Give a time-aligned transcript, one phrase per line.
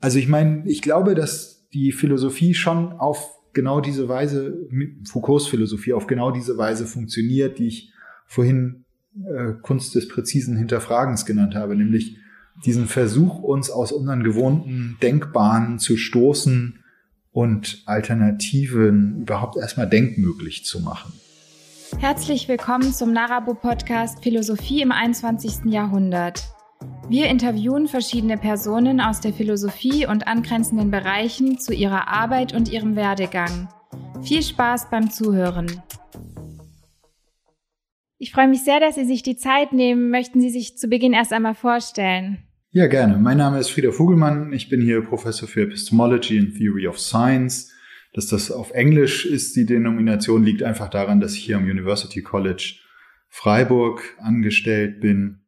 [0.00, 4.56] Also ich meine, ich glaube, dass die Philosophie schon auf genau diese Weise,
[5.04, 7.92] Foucaults Philosophie auf genau diese Weise funktioniert, die ich
[8.26, 8.84] vorhin
[9.26, 12.16] äh, Kunst des präzisen Hinterfragens genannt habe, nämlich
[12.64, 16.80] diesen Versuch, uns aus unseren gewohnten Denkbahnen zu stoßen
[17.32, 21.12] und Alternativen überhaupt erstmal denkmöglich zu machen.
[21.98, 25.64] Herzlich willkommen zum Narabo Podcast Philosophie im 21.
[25.66, 26.57] Jahrhundert.
[27.10, 32.96] Wir interviewen verschiedene Personen aus der Philosophie und angrenzenden Bereichen zu ihrer Arbeit und ihrem
[32.96, 33.68] Werdegang.
[34.22, 35.82] Viel Spaß beim Zuhören.
[38.18, 40.10] Ich freue mich sehr, dass Sie sich die Zeit nehmen.
[40.10, 42.42] Möchten Sie sich zu Beginn erst einmal vorstellen?
[42.72, 43.16] Ja, gerne.
[43.16, 44.52] Mein Name ist Frieder Vogelmann.
[44.52, 47.72] Ich bin hier Professor für Epistemology and Theory of Science.
[48.12, 52.20] Dass das auf Englisch ist, die Denomination liegt einfach daran, dass ich hier am University
[52.20, 52.74] College
[53.30, 55.40] Freiburg angestellt bin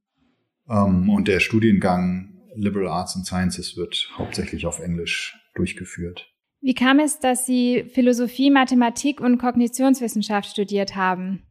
[0.70, 6.32] und der Studiengang Liberal Arts and Sciences wird hauptsächlich auf Englisch durchgeführt.
[6.60, 11.42] Wie kam es, dass Sie Philosophie, Mathematik und Kognitionswissenschaft studiert haben?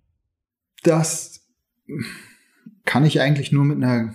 [0.83, 1.47] Das
[2.85, 4.13] kann ich eigentlich nur mit einer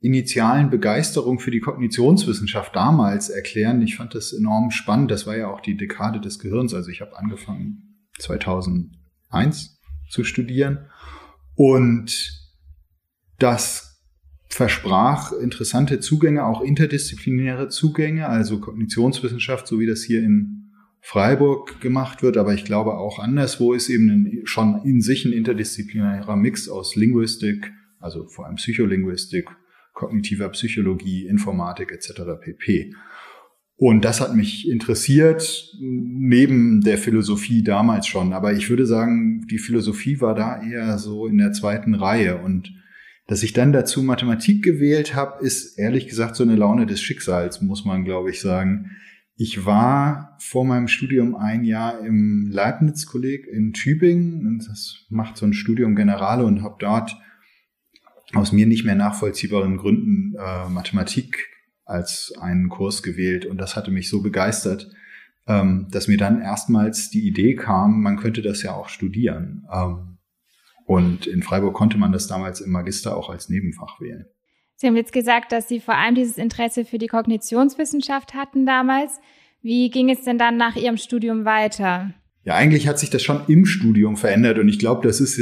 [0.00, 3.82] initialen Begeisterung für die Kognitionswissenschaft damals erklären.
[3.82, 5.10] Ich fand das enorm spannend.
[5.10, 6.72] Das war ja auch die Dekade des Gehirns.
[6.72, 10.86] Also ich habe angefangen 2001 zu studieren
[11.54, 12.32] und
[13.38, 13.87] das
[14.48, 22.22] versprach interessante Zugänge, auch interdisziplinäre Zugänge, also Kognitionswissenschaft, so wie das hier in Freiburg gemacht
[22.22, 26.68] wird, aber ich glaube auch anderswo ist eben ein, schon in sich ein interdisziplinärer Mix
[26.68, 29.48] aus Linguistik, also vor allem Psycholinguistik,
[29.92, 32.22] kognitiver Psychologie, Informatik etc.
[32.40, 32.94] pp.
[33.76, 38.32] Und das hat mich interessiert, neben der Philosophie damals schon.
[38.32, 42.38] Aber ich würde sagen, die Philosophie war da eher so in der zweiten Reihe.
[42.38, 42.72] Und
[43.28, 47.60] dass ich dann dazu Mathematik gewählt habe, ist ehrlich gesagt so eine Laune des Schicksals,
[47.60, 48.90] muss man, glaube ich, sagen.
[49.36, 55.44] Ich war vor meinem Studium ein Jahr im Leibniz-Kolleg in Tübingen und das macht so
[55.44, 57.16] ein Studium Generale und habe dort
[58.32, 61.50] aus mir nicht mehr nachvollziehbaren Gründen äh, Mathematik
[61.84, 64.90] als einen Kurs gewählt und das hatte mich so begeistert,
[65.46, 69.66] ähm, dass mir dann erstmals die Idee kam, man könnte das ja auch studieren.
[69.72, 70.17] Ähm,
[70.88, 74.24] und in Freiburg konnte man das damals im Magister auch als Nebenfach wählen.
[74.74, 79.20] Sie haben jetzt gesagt, dass Sie vor allem dieses Interesse für die Kognitionswissenschaft hatten damals.
[79.60, 82.14] Wie ging es denn dann nach Ihrem Studium weiter?
[82.42, 85.38] Ja, eigentlich hat sich das schon im Studium verändert und ich glaube, das ist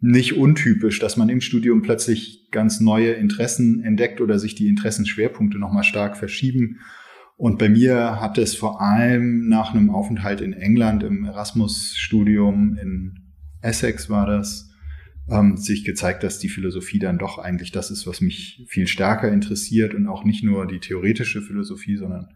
[0.00, 5.60] nicht untypisch, dass man im Studium plötzlich ganz neue Interessen entdeckt oder sich die Interessenschwerpunkte
[5.60, 6.80] nochmal stark verschieben.
[7.36, 13.20] Und bei mir hat es vor allem nach einem Aufenthalt in England im Erasmus-Studium in
[13.60, 14.71] Essex war das,
[15.30, 19.30] ähm, sich gezeigt, dass die Philosophie dann doch eigentlich das ist, was mich viel stärker
[19.30, 22.28] interessiert und auch nicht nur die theoretische Philosophie, sondern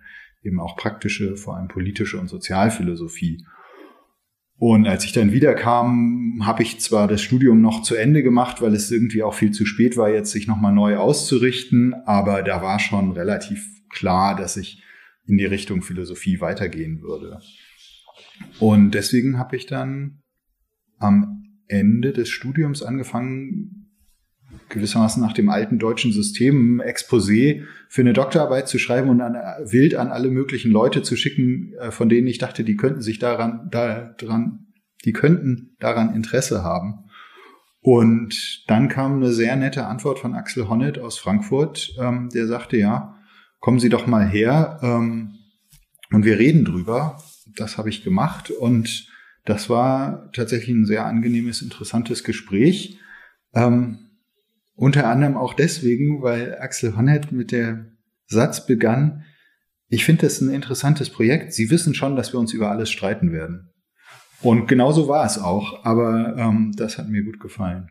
[0.43, 3.45] eben auch praktische, vor allem politische und Sozialphilosophie.
[4.59, 8.75] Und als ich dann wiederkam, habe ich zwar das Studium noch zu Ende gemacht, weil
[8.75, 12.79] es irgendwie auch viel zu spät war, jetzt sich nochmal neu auszurichten, aber da war
[12.79, 14.83] schon relativ klar, dass ich
[15.27, 17.41] in die Richtung Philosophie weitergehen würde.
[18.59, 20.23] Und deswegen habe ich dann
[20.99, 23.87] am Ende des Studiums angefangen,
[24.69, 29.35] gewissermaßen nach dem alten deutschen System ein Exposé für eine Doktorarbeit zu schreiben und an,
[29.71, 33.19] wild an alle möglichen Leute zu schicken, äh, von denen ich dachte, die könnten sich
[33.19, 34.67] daran, daran,
[35.05, 37.05] die könnten daran Interesse haben.
[37.81, 42.77] Und dann kam eine sehr nette Antwort von Axel Honneth aus Frankfurt, ähm, der sagte,
[42.77, 43.17] ja,
[43.61, 45.35] kommen Sie doch mal her ähm,
[46.11, 47.23] und wir reden drüber.
[47.57, 49.09] Das habe ich gemacht und
[49.47, 52.99] das war tatsächlich ein sehr angenehmes, interessantes Gespräch.
[53.55, 53.99] Ähm,
[54.75, 57.87] unter anderem auch deswegen, weil Axel Honneth mit der
[58.27, 59.25] Satz begann,
[59.89, 61.55] ich finde das ein interessantes Projekt.
[61.55, 63.73] Sie wissen schon, dass wir uns über alles streiten werden.
[64.43, 67.89] Und genauso war es auch, aber ähm, das hat mir gut gefallen.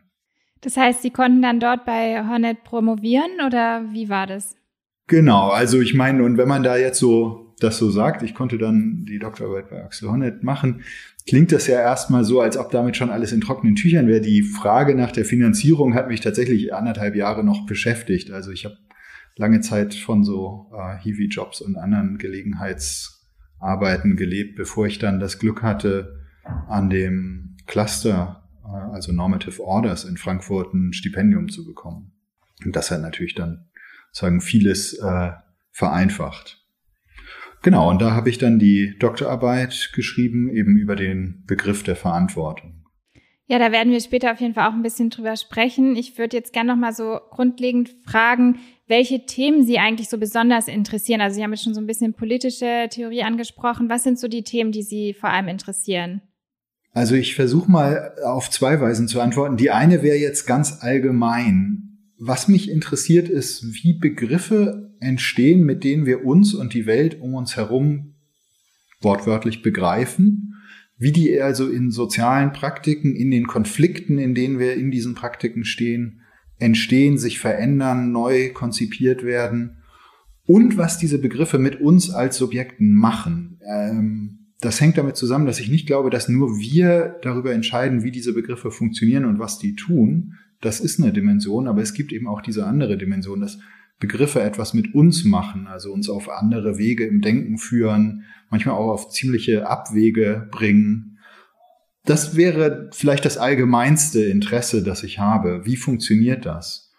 [0.60, 4.54] Das heißt, Sie konnten dann dort bei Honneth promovieren oder wie war das?
[5.06, 8.58] Genau, also ich meine, und wenn man da jetzt so das so sagt, ich konnte
[8.58, 10.82] dann die Doktorarbeit bei Axel Honneth machen,
[11.26, 14.20] klingt das ja erstmal so, als ob damit schon alles in trockenen Tüchern wäre.
[14.20, 18.30] Die Frage nach der Finanzierung hat mich tatsächlich anderthalb Jahre noch beschäftigt.
[18.30, 18.76] Also ich habe
[19.36, 25.62] lange Zeit von so äh, Hiwi-Jobs und anderen Gelegenheitsarbeiten gelebt, bevor ich dann das Glück
[25.62, 26.20] hatte,
[26.68, 32.12] an dem Cluster, äh, also Normative Orders in Frankfurt ein Stipendium zu bekommen.
[32.64, 33.68] Und das hat natürlich dann
[34.12, 35.32] sagen vieles äh,
[35.70, 36.65] vereinfacht.
[37.66, 42.84] Genau, und da habe ich dann die Doktorarbeit geschrieben, eben über den Begriff der Verantwortung.
[43.48, 45.96] Ja, da werden wir später auf jeden Fall auch ein bisschen drüber sprechen.
[45.96, 50.68] Ich würde jetzt gerne noch mal so grundlegend fragen, welche Themen Sie eigentlich so besonders
[50.68, 51.20] interessieren.
[51.20, 53.90] Also Sie haben jetzt schon so ein bisschen politische Theorie angesprochen.
[53.90, 56.22] Was sind so die Themen, die Sie vor allem interessieren?
[56.92, 59.56] Also ich versuche mal auf zwei Weisen zu antworten.
[59.56, 61.98] Die eine wäre jetzt ganz allgemein.
[62.16, 67.34] Was mich interessiert ist, wie Begriffe entstehen, mit denen wir uns und die Welt um
[67.34, 68.14] uns herum
[69.00, 70.54] wortwörtlich begreifen,
[70.98, 75.64] wie die also in sozialen Praktiken, in den Konflikten, in denen wir in diesen Praktiken
[75.64, 76.22] stehen,
[76.58, 79.82] entstehen, sich verändern, neu konzipiert werden
[80.46, 83.60] und was diese Begriffe mit uns als Subjekten machen.
[83.68, 88.10] Ähm, das hängt damit zusammen, dass ich nicht glaube, dass nur wir darüber entscheiden, wie
[88.10, 90.34] diese Begriffe funktionieren und was die tun.
[90.62, 93.58] Das ist eine Dimension, aber es gibt eben auch diese andere Dimension, dass
[93.98, 98.92] Begriffe etwas mit uns machen, also uns auf andere Wege im Denken führen, manchmal auch
[98.92, 101.18] auf ziemliche Abwege bringen.
[102.04, 105.64] Das wäre vielleicht das allgemeinste Interesse, das ich habe.
[105.64, 106.92] Wie funktioniert das?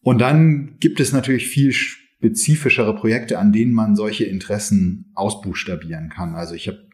[0.00, 6.34] Und dann gibt es natürlich viel spezifischere Projekte, an denen man solche Interessen ausbuchstabieren kann.
[6.34, 6.88] Also ich habe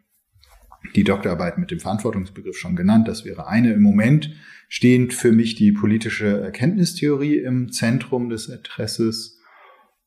[0.94, 3.08] die Doktorarbeit mit dem Verantwortungsbegriff schon genannt.
[3.08, 3.72] Das wäre eine.
[3.72, 4.30] Im Moment
[4.68, 9.40] stehend für mich die politische Erkenntnistheorie im Zentrum des Interesses.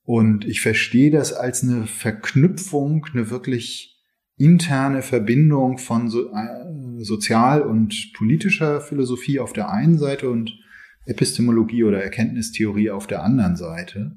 [0.03, 3.91] Und ich verstehe das als eine Verknüpfung, eine wirklich
[4.37, 10.57] interne Verbindung von so, äh, sozial- und politischer Philosophie auf der einen Seite und
[11.05, 14.15] Epistemologie oder Erkenntnistheorie auf der anderen Seite.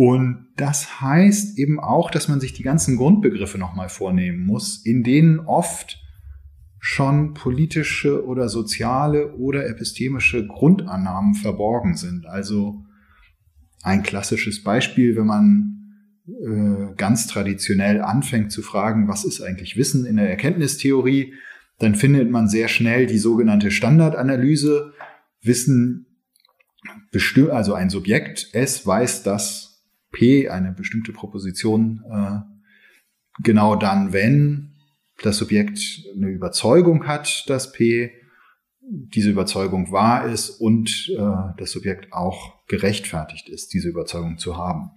[0.00, 5.02] Und das heißt eben auch, dass man sich die ganzen Grundbegriffe nochmal vornehmen muss, in
[5.02, 6.02] denen oft
[6.78, 12.24] schon politische oder soziale oder epistemische Grundannahmen verborgen sind.
[12.24, 12.82] Also
[13.82, 15.92] ein klassisches Beispiel, wenn man
[16.28, 21.34] äh, ganz traditionell anfängt zu fragen, was ist eigentlich Wissen in der Erkenntnistheorie,
[21.78, 24.94] dann findet man sehr schnell die sogenannte Standardanalyse.
[25.42, 26.06] Wissen
[27.50, 29.69] also ein Subjekt S weiß das
[30.12, 32.40] P, eine bestimmte Proposition, äh,
[33.42, 34.76] genau dann, wenn
[35.22, 38.12] das Subjekt eine Überzeugung hat, dass P
[38.80, 44.90] diese Überzeugung wahr ist und äh, das Subjekt auch gerechtfertigt ist, diese Überzeugung zu haben.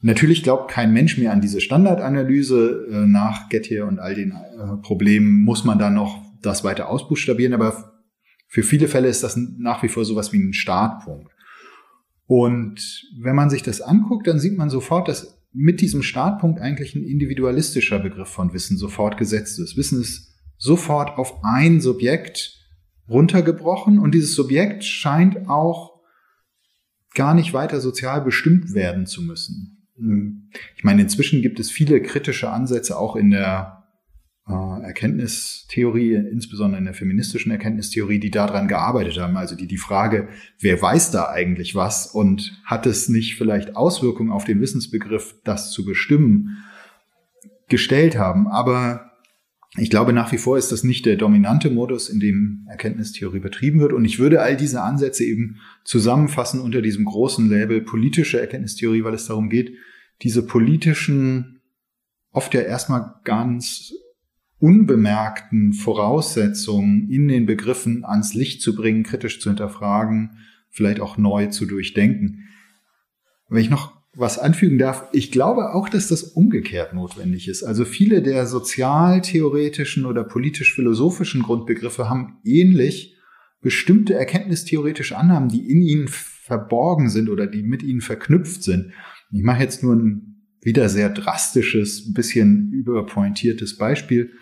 [0.00, 2.86] Natürlich glaubt kein Mensch mehr an diese Standardanalyse.
[2.90, 4.34] Äh, nach Gettier und all den
[4.82, 7.96] Problemen muss man dann noch das weiter ausbuchstabieren, aber
[8.48, 11.35] für viele Fälle ist das nach wie vor sowas wie ein Startpunkt.
[12.26, 16.94] Und wenn man sich das anguckt, dann sieht man sofort, dass mit diesem Startpunkt eigentlich
[16.94, 19.76] ein individualistischer Begriff von Wissen sofort gesetzt ist.
[19.76, 22.60] Wissen ist sofort auf ein Subjekt
[23.08, 26.00] runtergebrochen und dieses Subjekt scheint auch
[27.14, 29.88] gar nicht weiter sozial bestimmt werden zu müssen.
[30.76, 33.75] Ich meine, inzwischen gibt es viele kritische Ansätze auch in der
[34.48, 39.36] Erkenntnistheorie, insbesondere in der feministischen Erkenntnistheorie, die daran gearbeitet haben.
[39.36, 40.28] Also die die Frage,
[40.60, 45.72] wer weiß da eigentlich was und hat es nicht vielleicht Auswirkungen auf den Wissensbegriff, das
[45.72, 46.58] zu bestimmen,
[47.68, 48.46] gestellt haben.
[48.46, 49.10] Aber
[49.78, 53.80] ich glaube, nach wie vor ist das nicht der dominante Modus, in dem Erkenntnistheorie betrieben
[53.80, 53.92] wird.
[53.92, 59.14] Und ich würde all diese Ansätze eben zusammenfassen unter diesem großen Label politische Erkenntnistheorie, weil
[59.14, 59.72] es darum geht,
[60.22, 61.60] diese politischen,
[62.30, 63.92] oft ja erstmal ganz
[64.58, 70.38] unbemerkten Voraussetzungen in den Begriffen ans Licht zu bringen, kritisch zu hinterfragen,
[70.70, 72.48] vielleicht auch neu zu durchdenken.
[73.48, 77.62] Wenn ich noch was anfügen darf, ich glaube auch, dass das umgekehrt notwendig ist.
[77.62, 83.14] Also viele der sozialtheoretischen oder politisch-philosophischen Grundbegriffe haben ähnlich
[83.60, 88.92] bestimmte erkenntnistheoretische Annahmen, die in ihnen verborgen sind oder die mit ihnen verknüpft sind.
[89.32, 94.32] Ich mache jetzt nur ein wieder sehr drastisches, bisschen überpointiertes Beispiel.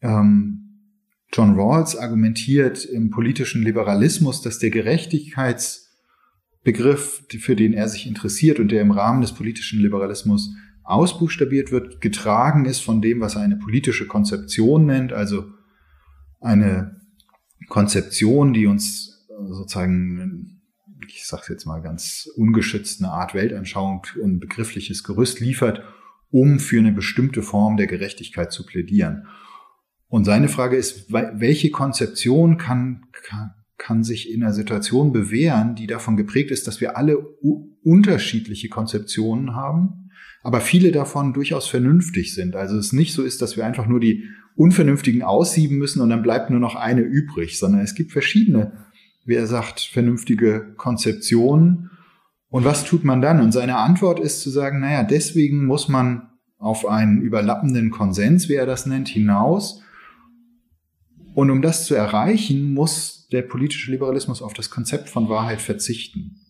[0.00, 0.68] Ähm,
[1.32, 8.72] John Rawls argumentiert im politischen Liberalismus, dass der Gerechtigkeitsbegriff, für den er sich interessiert und
[8.72, 13.56] der im Rahmen des politischen Liberalismus ausbuchstabiert wird, getragen ist von dem, was er eine
[13.56, 15.50] politische Konzeption nennt, also
[16.40, 16.98] eine
[17.68, 20.62] Konzeption, die uns sozusagen,
[21.06, 25.82] ich sage jetzt mal ganz ungeschützt, eine Art Weltanschauung und begriffliches Gerüst liefert,
[26.30, 29.26] um für eine bestimmte Form der Gerechtigkeit zu plädieren.
[30.08, 35.86] Und seine Frage ist, welche Konzeption kann, kann, kann sich in einer Situation bewähren, die
[35.86, 37.18] davon geprägt ist, dass wir alle
[37.84, 40.10] unterschiedliche Konzeptionen haben,
[40.42, 42.56] aber viele davon durchaus vernünftig sind.
[42.56, 44.24] Also es nicht so ist, dass wir einfach nur die
[44.56, 48.72] unvernünftigen aussieben müssen und dann bleibt nur noch eine übrig, sondern es gibt verschiedene,
[49.24, 51.90] wie er sagt, vernünftige Konzeptionen.
[52.48, 53.40] Und was tut man dann?
[53.40, 58.54] Und seine Antwort ist zu sagen, naja, deswegen muss man auf einen überlappenden Konsens, wie
[58.54, 59.82] er das nennt, hinaus
[61.38, 66.40] und um das zu erreichen, muss der politische Liberalismus auf das Konzept von Wahrheit verzichten.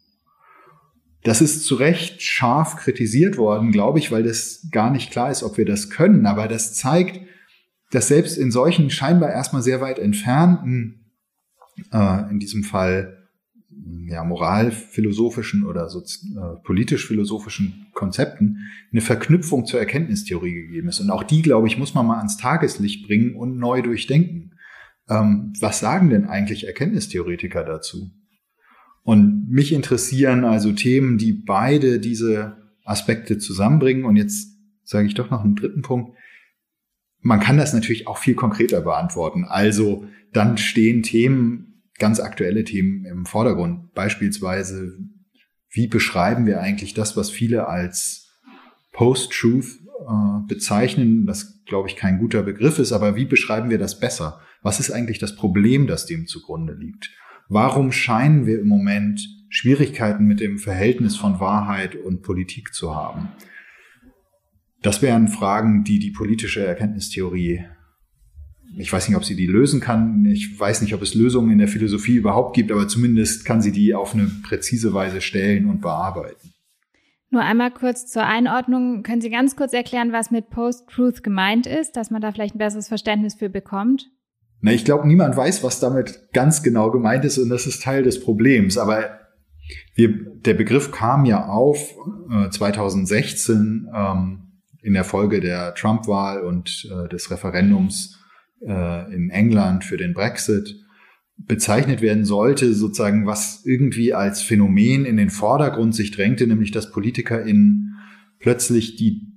[1.24, 5.42] Das ist zu Recht scharf kritisiert worden, glaube ich, weil das gar nicht klar ist,
[5.42, 6.24] ob wir das können.
[6.24, 7.20] Aber das zeigt,
[7.90, 11.12] dass selbst in solchen scheinbar erstmal sehr weit entfernten,
[11.92, 13.28] äh, in diesem Fall
[14.06, 21.00] ja, moralphilosophischen oder äh, politisch-philosophischen Konzepten eine Verknüpfung zur Erkenntnistheorie gegeben ist.
[21.00, 24.54] Und auch die, glaube ich, muss man mal ans Tageslicht bringen und neu durchdenken.
[25.08, 28.10] Ähm, was sagen denn eigentlich Erkenntnistheoretiker dazu?
[29.02, 34.04] Und mich interessieren also Themen, die beide diese Aspekte zusammenbringen.
[34.04, 36.16] Und jetzt sage ich doch noch einen dritten Punkt.
[37.20, 39.44] Man kann das natürlich auch viel konkreter beantworten.
[39.44, 43.92] Also dann stehen Themen, ganz aktuelle Themen im Vordergrund.
[43.94, 44.98] Beispielsweise,
[45.70, 48.30] wie beschreiben wir eigentlich das, was viele als
[48.92, 54.00] Post-Truth äh, bezeichnen, das glaube ich kein guter Begriff ist, aber wie beschreiben wir das
[54.00, 54.40] besser?
[54.62, 57.10] Was ist eigentlich das Problem, das dem zugrunde liegt?
[57.48, 63.28] Warum scheinen wir im Moment Schwierigkeiten mit dem Verhältnis von Wahrheit und Politik zu haben?
[64.82, 67.64] Das wären Fragen, die die politische Erkenntnistheorie,
[68.76, 71.58] ich weiß nicht, ob sie die lösen kann, ich weiß nicht, ob es Lösungen in
[71.58, 75.80] der Philosophie überhaupt gibt, aber zumindest kann sie die auf eine präzise Weise stellen und
[75.80, 76.52] bearbeiten.
[77.30, 79.02] Nur einmal kurz zur Einordnung.
[79.02, 82.58] Können Sie ganz kurz erklären, was mit Post-Truth gemeint ist, dass man da vielleicht ein
[82.58, 84.10] besseres Verständnis für bekommt?
[84.60, 88.02] Na, ich glaube, niemand weiß, was damit ganz genau gemeint ist und das ist Teil
[88.02, 88.76] des Problems.
[88.76, 89.18] Aber
[89.94, 90.08] wir,
[90.44, 91.94] der Begriff kam ja auf
[92.30, 94.48] äh, 2016 ähm,
[94.82, 98.18] in der Folge der Trump-Wahl und äh, des Referendums
[98.66, 100.76] äh, in England für den Brexit
[101.36, 106.90] bezeichnet werden sollte, sozusagen was irgendwie als Phänomen in den Vordergrund sich drängte, nämlich dass
[106.90, 107.94] PolitikerInnen
[108.40, 109.28] plötzlich die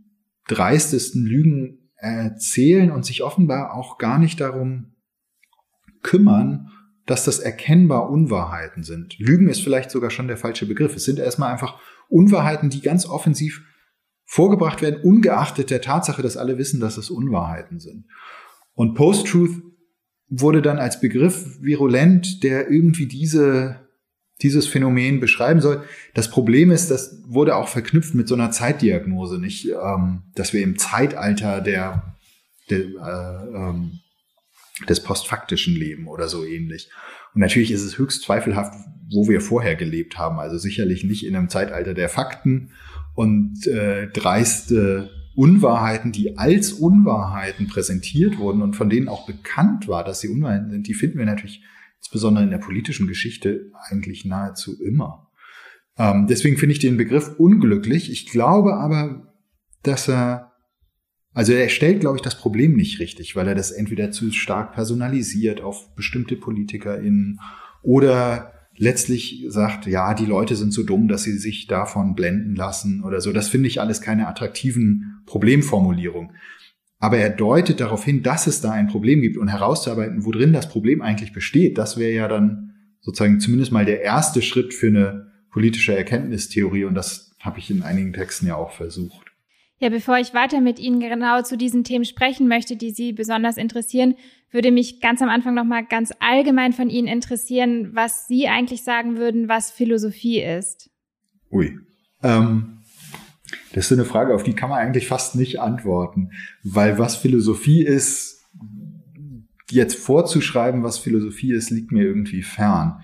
[0.47, 4.90] dreistesten Lügen erzählen und sich offenbar auch gar nicht darum
[6.01, 6.71] kümmern,
[7.05, 9.17] dass das erkennbar Unwahrheiten sind.
[9.19, 10.95] Lügen ist vielleicht sogar schon der falsche Begriff.
[10.95, 11.79] Es sind erstmal einfach
[12.09, 13.63] Unwahrheiten, die ganz offensiv
[14.25, 18.05] vorgebracht werden, ungeachtet der Tatsache, dass alle wissen, dass es Unwahrheiten sind.
[18.73, 19.61] Und Post-Truth
[20.29, 23.87] wurde dann als Begriff virulent, der irgendwie diese,
[24.41, 25.83] dieses Phänomen beschreiben soll.
[26.13, 30.61] Das Problem ist, das wurde auch verknüpft mit so einer Zeitdiagnose, nicht, ähm, dass wir
[30.61, 32.15] im Zeitalter der,
[32.69, 33.99] der äh, ähm,
[34.89, 36.89] des postfaktischen Leben oder so ähnlich.
[37.33, 38.73] Und natürlich ist es höchst zweifelhaft,
[39.11, 40.39] wo wir vorher gelebt haben.
[40.39, 42.71] Also sicherlich nicht in einem Zeitalter der Fakten
[43.15, 50.03] und äh, dreiste Unwahrheiten, die als Unwahrheiten präsentiert wurden und von denen auch bekannt war,
[50.03, 51.63] dass sie Unwahrheiten sind, die finden wir natürlich
[51.99, 55.29] insbesondere in der politischen Geschichte eigentlich nahezu immer.
[55.97, 58.11] Ähm, deswegen finde ich den Begriff unglücklich.
[58.11, 59.33] Ich glaube aber,
[59.83, 60.50] dass er
[61.33, 64.73] also er stellt, glaube ich, das Problem nicht richtig, weil er das entweder zu stark
[64.73, 67.39] personalisiert auf bestimmte PolitikerInnen
[67.81, 73.03] oder letztlich sagt, ja, die Leute sind so dumm, dass sie sich davon blenden lassen
[73.03, 73.31] oder so.
[73.31, 76.31] Das finde ich alles keine attraktiven Problemformulierungen.
[76.99, 80.69] Aber er deutet darauf hin, dass es da ein Problem gibt und herauszuarbeiten, worin das
[80.69, 81.77] Problem eigentlich besteht.
[81.77, 86.93] Das wäre ja dann sozusagen zumindest mal der erste Schritt für eine politische Erkenntnistheorie und
[86.93, 89.30] das habe ich in einigen Texten ja auch versucht.
[89.81, 93.57] Ja, bevor ich weiter mit Ihnen genau zu diesen Themen sprechen möchte, die Sie besonders
[93.57, 94.13] interessieren,
[94.51, 98.83] würde mich ganz am Anfang noch mal ganz allgemein von Ihnen interessieren, was Sie eigentlich
[98.83, 100.91] sagen würden, was Philosophie ist.
[101.51, 101.79] Ui.
[102.21, 102.77] Ähm,
[103.73, 106.29] das ist eine Frage, auf die kann man eigentlich fast nicht antworten,
[106.63, 108.45] weil was Philosophie ist,
[109.71, 113.01] jetzt vorzuschreiben, was Philosophie ist, liegt mir irgendwie fern.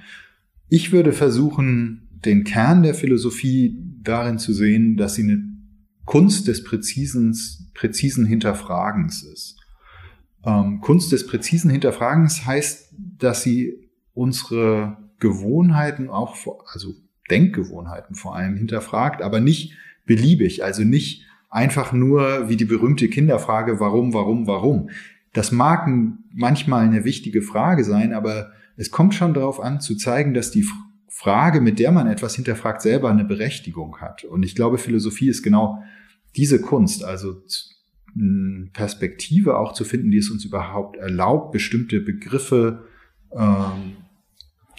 [0.70, 5.47] Ich würde versuchen, den Kern der Philosophie darin zu sehen, dass sie eine
[6.08, 7.38] Kunst des präzisen,
[7.76, 9.58] präzisen Hinterfragens ist.
[10.44, 16.38] Ähm, Kunst des präzisen Hinterfragens heißt, dass sie unsere Gewohnheiten auch,
[16.72, 16.94] also
[17.30, 19.74] Denkgewohnheiten vor allem hinterfragt, aber nicht
[20.06, 24.90] beliebig, also nicht einfach nur wie die berühmte Kinderfrage, warum, warum, warum.
[25.34, 25.90] Das mag
[26.34, 30.66] manchmal eine wichtige Frage sein, aber es kommt schon darauf an zu zeigen, dass die
[31.10, 34.24] Frage, mit der man etwas hinterfragt, selber eine Berechtigung hat.
[34.24, 35.84] Und ich glaube, Philosophie ist genau
[36.38, 37.42] diese Kunst, also
[38.74, 42.88] Perspektive auch zu finden, die es uns überhaupt erlaubt, bestimmte Begriffe,
[43.32, 43.98] ähm,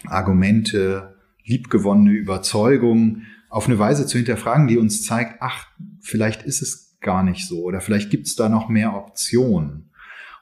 [0.05, 5.67] Argumente, liebgewonnene Überzeugungen auf eine Weise zu hinterfragen, die uns zeigt, ach,
[6.01, 9.89] vielleicht ist es gar nicht so oder vielleicht gibt es da noch mehr Optionen.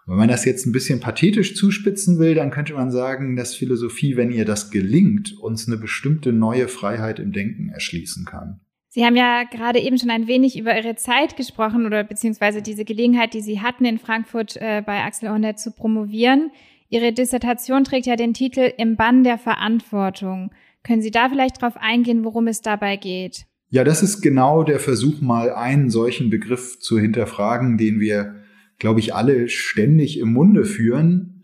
[0.06, 3.56] Und wenn man das jetzt ein bisschen pathetisch zuspitzen will, dann könnte man sagen, dass
[3.56, 8.62] Philosophie, wenn ihr das gelingt, uns eine bestimmte neue Freiheit im Denken erschließen kann.
[8.98, 12.84] Sie haben ja gerade eben schon ein wenig über Ihre Zeit gesprochen oder beziehungsweise diese
[12.84, 16.50] Gelegenheit, die Sie hatten, in Frankfurt äh, bei Axel Hornet zu promovieren.
[16.90, 20.50] Ihre Dissertation trägt ja den Titel Im Bann der Verantwortung.
[20.82, 23.46] Können Sie da vielleicht darauf eingehen, worum es dabei geht?
[23.70, 28.38] Ja, das ist genau der Versuch, mal einen solchen Begriff zu hinterfragen, den wir,
[28.80, 31.37] glaube ich, alle ständig im Munde führen,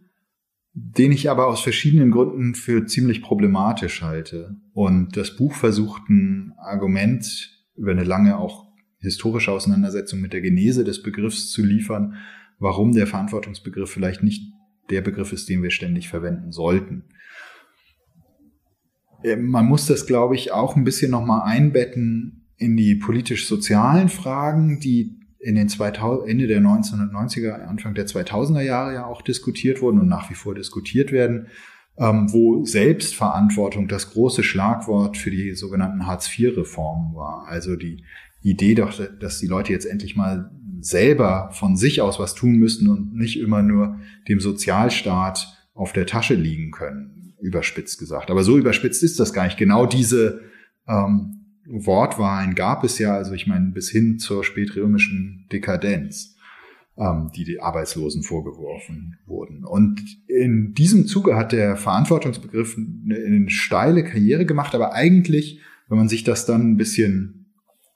[0.74, 4.56] den ich aber aus verschiedenen Gründen für ziemlich problematisch halte.
[4.74, 10.84] Und das Buch versucht ein Argument über eine lange auch historische Auseinandersetzung mit der Genese
[10.84, 12.16] des Begriffs zu liefern,
[12.58, 14.52] warum der Verantwortungsbegriff vielleicht nicht
[14.90, 17.06] der Begriff ist, den wir ständig verwenden sollten.
[19.24, 24.80] Ähm, man muss das, glaube ich, auch ein bisschen nochmal einbetten in die politisch-sozialen Fragen,
[24.80, 30.00] die in den 2000, Ende der 1990er, Anfang der 2000er Jahre ja auch diskutiert wurden
[30.00, 31.48] und nach wie vor diskutiert werden,
[31.98, 37.46] ähm, wo Selbstverantwortung das große Schlagwort für die sogenannten Hartz-IV-Reformen war.
[37.48, 38.04] Also die
[38.42, 42.90] Idee doch, dass die Leute jetzt endlich mal selber von sich aus was tun müssen
[42.90, 48.32] und nicht immer nur dem Sozialstaat auf der Tasche liegen können, überspitzt gesagt.
[48.32, 49.58] Aber so überspitzt ist das gar nicht.
[49.58, 50.42] Genau diese
[50.88, 56.36] ähm, Wortwahlen gab es ja, also ich meine, bis hin zur spätrömischen Dekadenz,
[56.98, 59.64] ähm, die die Arbeitslosen vorgeworfen wurden.
[59.64, 65.98] Und in diesem Zuge hat der Verantwortungsbegriff eine, eine steile Karriere gemacht, aber eigentlich, wenn
[65.98, 67.44] man sich das dann ein bisschen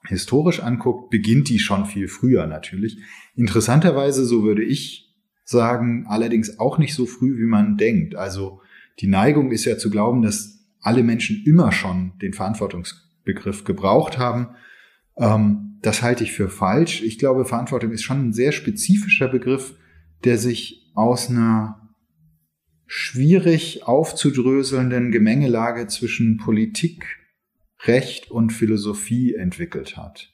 [0.06, 2.98] historisch anguckt, beginnt die schon viel früher natürlich.
[3.36, 8.16] Interessanterweise, so würde ich sagen, allerdings auch nicht so früh, wie man denkt.
[8.16, 8.62] Also
[9.00, 12.34] die Neigung ist ja zu glauben, dass alle Menschen immer schon den
[13.28, 14.56] Verantwortungsbegriff gebraucht haben.
[15.18, 17.02] Ähm, das halte ich für falsch.
[17.04, 19.76] Ich glaube, Verantwortung ist schon ein sehr spezifischer Begriff,
[20.24, 21.94] der sich aus einer
[22.88, 27.06] schwierig aufzudröselnden Gemengelage zwischen Politik,
[27.84, 30.34] Recht und Philosophie entwickelt hat.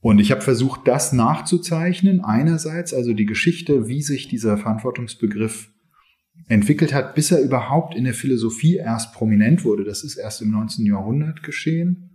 [0.00, 2.24] Und ich habe versucht, das nachzuzeichnen.
[2.24, 5.70] Einerseits also die Geschichte, wie sich dieser Verantwortungsbegriff
[6.50, 9.84] entwickelt hat, bis er überhaupt in der Philosophie erst prominent wurde.
[9.84, 10.84] Das ist erst im 19.
[10.84, 12.10] Jahrhundert geschehen.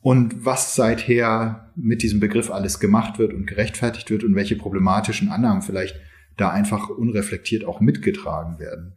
[0.00, 5.30] Und was seither mit diesem Begriff alles gemacht wird und gerechtfertigt wird und welche problematischen
[5.30, 5.96] Annahmen vielleicht
[6.36, 8.94] da einfach unreflektiert auch mitgetragen werden.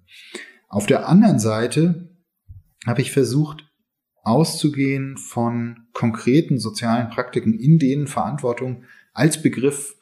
[0.68, 2.16] Auf der anderen Seite
[2.86, 3.68] habe ich versucht,
[4.22, 9.96] auszugehen von konkreten sozialen Praktiken, in denen Verantwortung als Begriff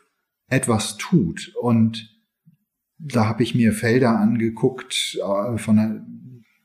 [0.49, 1.53] etwas tut.
[1.61, 2.16] Und
[2.99, 6.05] da habe ich mir Felder angeguckt äh, von einer,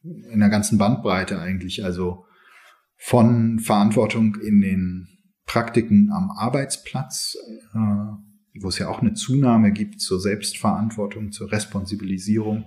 [0.03, 2.25] in ganzen Bandbreite eigentlich, also
[2.97, 5.09] von Verantwortung in den
[5.47, 7.37] Praktiken am Arbeitsplatz,
[7.75, 12.65] äh, wo es ja auch eine Zunahme gibt zur Selbstverantwortung, zur Responsibilisierung,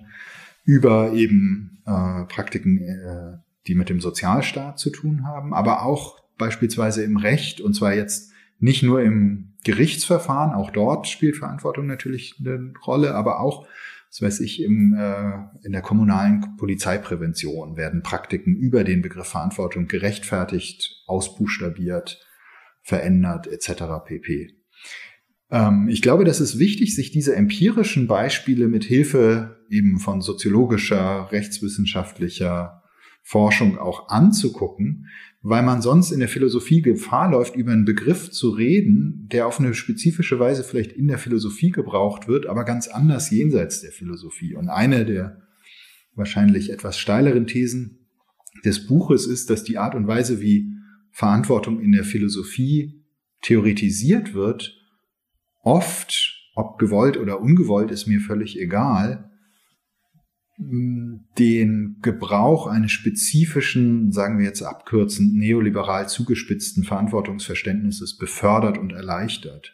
[0.63, 7.17] über eben äh, Praktiken die mit dem Sozialstaat zu tun haben, aber auch beispielsweise im
[7.17, 13.15] Recht, und zwar jetzt nicht nur im Gerichtsverfahren, auch dort spielt Verantwortung natürlich eine Rolle,
[13.15, 13.68] aber auch,
[14.10, 19.88] was weiß ich, im, äh, in der kommunalen Polizeiprävention werden Praktiken über den Begriff Verantwortung
[19.88, 22.24] gerechtfertigt, ausbuchstabiert,
[22.84, 23.84] verändert etc.
[24.06, 24.56] pp.
[25.50, 31.32] Ähm, ich glaube, das ist wichtig, sich diese empirischen Beispiele mit Hilfe eben von soziologischer,
[31.32, 32.84] rechtswissenschaftlicher
[33.28, 35.08] Forschung auch anzugucken,
[35.42, 39.60] weil man sonst in der Philosophie Gefahr läuft, über einen Begriff zu reden, der auf
[39.60, 44.54] eine spezifische Weise vielleicht in der Philosophie gebraucht wird, aber ganz anders jenseits der Philosophie.
[44.54, 45.42] Und eine der
[46.14, 48.08] wahrscheinlich etwas steileren Thesen
[48.64, 50.72] des Buches ist, dass die Art und Weise, wie
[51.12, 53.04] Verantwortung in der Philosophie
[53.42, 54.80] theoretisiert wird,
[55.64, 59.32] oft, ob gewollt oder ungewollt, ist mir völlig egal,
[60.58, 69.74] den Gebrauch eines spezifischen, sagen wir jetzt abkürzend, neoliberal zugespitzten Verantwortungsverständnisses befördert und erleichtert.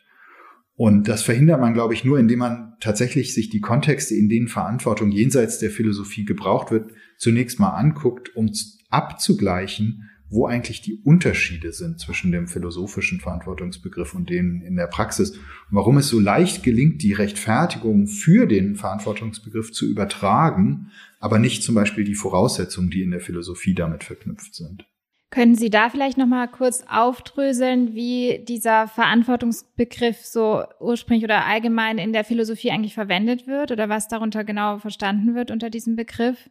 [0.75, 4.47] Und das verhindert man, glaube ich, nur, indem man tatsächlich sich die Kontexte, in denen
[4.47, 8.51] Verantwortung jenseits der Philosophie gebraucht wird, zunächst mal anguckt, um
[8.89, 15.31] abzugleichen, wo eigentlich die Unterschiede sind zwischen dem philosophischen Verantwortungsbegriff und denen in der Praxis.
[15.31, 15.41] Und
[15.71, 21.75] warum es so leicht gelingt, die Rechtfertigung für den Verantwortungsbegriff zu übertragen, aber nicht zum
[21.75, 24.85] Beispiel die Voraussetzungen, die in der Philosophie damit verknüpft sind.
[25.31, 31.97] Können Sie da vielleicht noch mal kurz aufdröseln, wie dieser Verantwortungsbegriff so ursprünglich oder allgemein
[31.97, 36.49] in der Philosophie eigentlich verwendet wird oder was darunter genau verstanden wird unter diesem Begriff?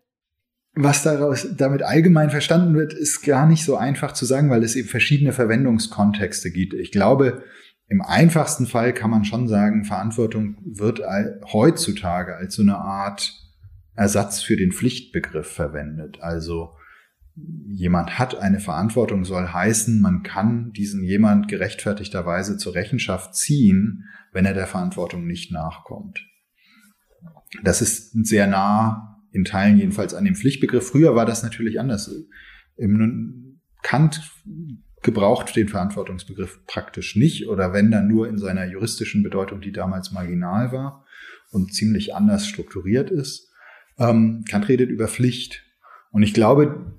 [0.75, 4.77] Was daraus damit allgemein verstanden wird, ist gar nicht so einfach zu sagen, weil es
[4.77, 6.75] eben verschiedene Verwendungskontexte gibt.
[6.75, 7.43] Ich glaube,
[7.89, 11.03] im einfachsten Fall kann man schon sagen, Verantwortung wird
[11.53, 13.33] heutzutage als so eine Art
[13.97, 16.19] Ersatz für den Pflichtbegriff verwendet.
[16.21, 16.77] Also
[17.67, 24.47] jemand hat eine Verantwortung soll heißen, man kann diesen jemand gerechtfertigterweise zur Rechenschaft ziehen, wenn
[24.47, 26.25] er der Verantwortung nicht nachkommt.
[27.65, 30.89] Das ist sehr nah in Teilen jedenfalls an dem Pflichtbegriff.
[30.89, 32.11] Früher war das natürlich anders.
[32.77, 34.21] Im Kant
[35.03, 40.13] gebraucht den Verantwortungsbegriff praktisch nicht oder wenn dann nur in seiner juristischen Bedeutung, die damals
[40.13, 41.07] marginal war
[41.51, 43.51] und ziemlich anders strukturiert ist.
[43.99, 45.65] Ähm, Kant redet über Pflicht.
[46.11, 46.97] Und ich glaube,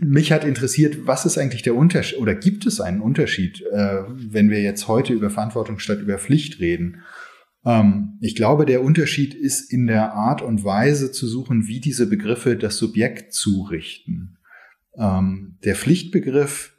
[0.00, 4.50] mich hat interessiert, was ist eigentlich der Unterschied oder gibt es einen Unterschied, äh, wenn
[4.50, 7.02] wir jetzt heute über Verantwortung statt über Pflicht reden?
[7.64, 12.08] Ähm, ich glaube, der Unterschied ist in der Art und Weise zu suchen, wie diese
[12.08, 14.38] Begriffe das Subjekt zurichten.
[14.96, 16.74] Ähm, der Pflichtbegriff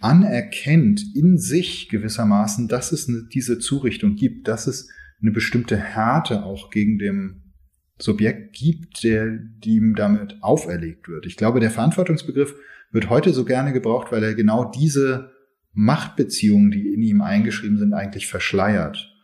[0.00, 4.90] anerkennt in sich gewissermaßen, dass es diese Zurichtung gibt, dass es
[5.20, 7.42] eine bestimmte Härte auch gegen dem
[7.98, 11.24] Subjekt gibt, der, die ihm damit auferlegt wird.
[11.24, 12.54] Ich glaube, der Verantwortungsbegriff
[12.92, 15.32] wird heute so gerne gebraucht, weil er genau diese
[15.72, 19.15] Machtbeziehungen, die in ihm eingeschrieben sind, eigentlich verschleiert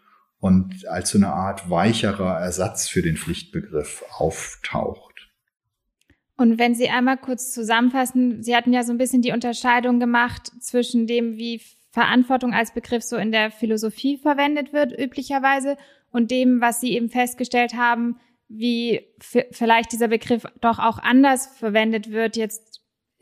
[0.42, 5.30] und als so eine Art weicherer Ersatz für den Pflichtbegriff auftaucht.
[6.36, 10.50] Und wenn Sie einmal kurz zusammenfassen, Sie hatten ja so ein bisschen die Unterscheidung gemacht
[10.60, 15.76] zwischen dem, wie Verantwortung als Begriff so in der Philosophie verwendet wird, üblicherweise,
[16.10, 22.10] und dem, was Sie eben festgestellt haben, wie vielleicht dieser Begriff doch auch anders verwendet
[22.10, 22.71] wird jetzt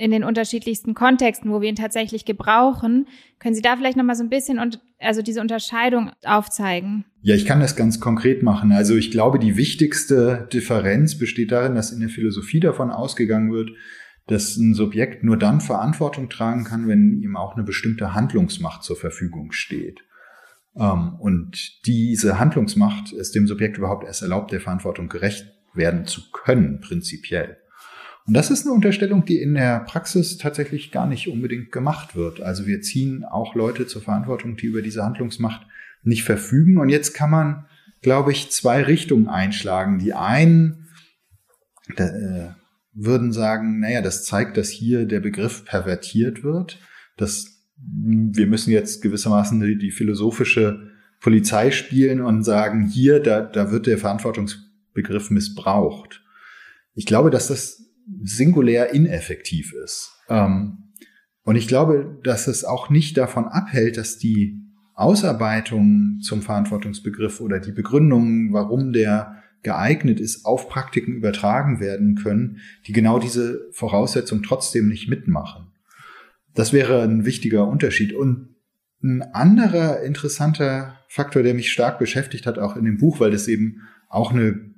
[0.00, 3.06] in den unterschiedlichsten Kontexten, wo wir ihn tatsächlich gebrauchen.
[3.38, 7.04] Können Sie da vielleicht noch mal so ein bisschen und also diese Unterscheidung aufzeigen?
[7.20, 8.72] Ja, ich kann das ganz konkret machen.
[8.72, 13.72] Also ich glaube, die wichtigste Differenz besteht darin, dass in der Philosophie davon ausgegangen wird,
[14.26, 18.96] dass ein Subjekt nur dann Verantwortung tragen kann, wenn ihm auch eine bestimmte Handlungsmacht zur
[18.96, 20.00] Verfügung steht.
[20.76, 26.22] Ähm, und diese Handlungsmacht ist dem Subjekt überhaupt erst erlaubt, der Verantwortung gerecht werden zu
[26.32, 27.58] können, prinzipiell.
[28.30, 32.40] Und das ist eine Unterstellung, die in der Praxis tatsächlich gar nicht unbedingt gemacht wird.
[32.40, 35.66] Also wir ziehen auch Leute zur Verantwortung, die über diese Handlungsmacht
[36.04, 36.78] nicht verfügen.
[36.78, 37.66] Und jetzt kann man,
[38.02, 39.98] glaube ich, zwei Richtungen einschlagen.
[39.98, 40.86] Die einen
[41.96, 42.50] äh,
[42.92, 46.78] würden sagen, naja, das zeigt, dass hier der Begriff pervertiert wird,
[47.16, 53.72] dass wir müssen jetzt gewissermaßen die, die philosophische Polizei spielen und sagen, hier, da, da
[53.72, 56.22] wird der Verantwortungsbegriff missbraucht.
[56.94, 57.89] Ich glaube, dass das
[58.22, 60.12] singulär ineffektiv ist.
[60.28, 60.92] Ähm,
[61.42, 64.60] und ich glaube, dass es auch nicht davon abhält, dass die
[64.94, 72.58] Ausarbeitung zum Verantwortungsbegriff oder die Begründungen, warum der geeignet ist, auf Praktiken übertragen werden können,
[72.86, 75.68] die genau diese Voraussetzung trotzdem nicht mitmachen.
[76.54, 78.12] Das wäre ein wichtiger Unterschied.
[78.12, 78.54] Und
[79.02, 83.48] ein anderer interessanter Faktor, der mich stark beschäftigt hat, auch in dem Buch, weil das
[83.48, 84.69] eben auch eine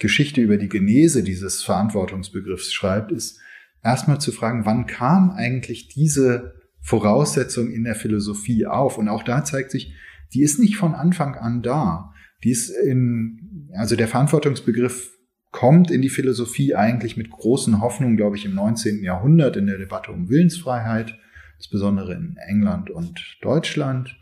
[0.00, 3.38] Geschichte über die Genese dieses Verantwortungsbegriffs schreibt, ist
[3.84, 8.98] erstmal zu fragen, wann kam eigentlich diese Voraussetzung in der Philosophie auf?
[8.98, 9.94] Und auch da zeigt sich,
[10.32, 12.12] die ist nicht von Anfang an da.
[12.42, 15.12] Die ist in, also der Verantwortungsbegriff
[15.50, 19.02] kommt in die Philosophie eigentlich mit großen Hoffnungen, glaube ich, im 19.
[19.02, 21.18] Jahrhundert in der Debatte um Willensfreiheit,
[21.56, 24.16] insbesondere in England und Deutschland,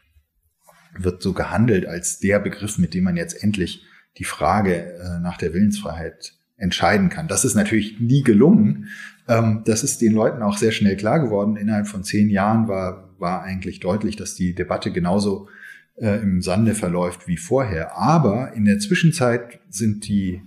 [0.98, 3.84] wird so gehandelt als der Begriff, mit dem man jetzt endlich
[4.18, 7.28] die Frage äh, nach der Willensfreiheit entscheiden kann.
[7.28, 8.88] Das ist natürlich nie gelungen.
[9.28, 11.56] Ähm, das ist den Leuten auch sehr schnell klar geworden.
[11.56, 15.48] Innerhalb von zehn Jahren war, war eigentlich deutlich, dass die Debatte genauso
[15.96, 17.96] äh, im Sande verläuft wie vorher.
[17.96, 20.42] Aber in der Zwischenzeit sind die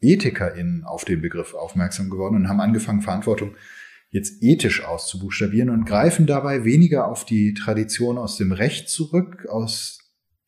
[0.00, 3.56] EthikerInnen auf den Begriff aufmerksam geworden und haben angefangen, Verantwortung
[4.10, 9.95] jetzt ethisch auszubuchstabieren und greifen dabei weniger auf die Tradition aus dem Recht zurück, aus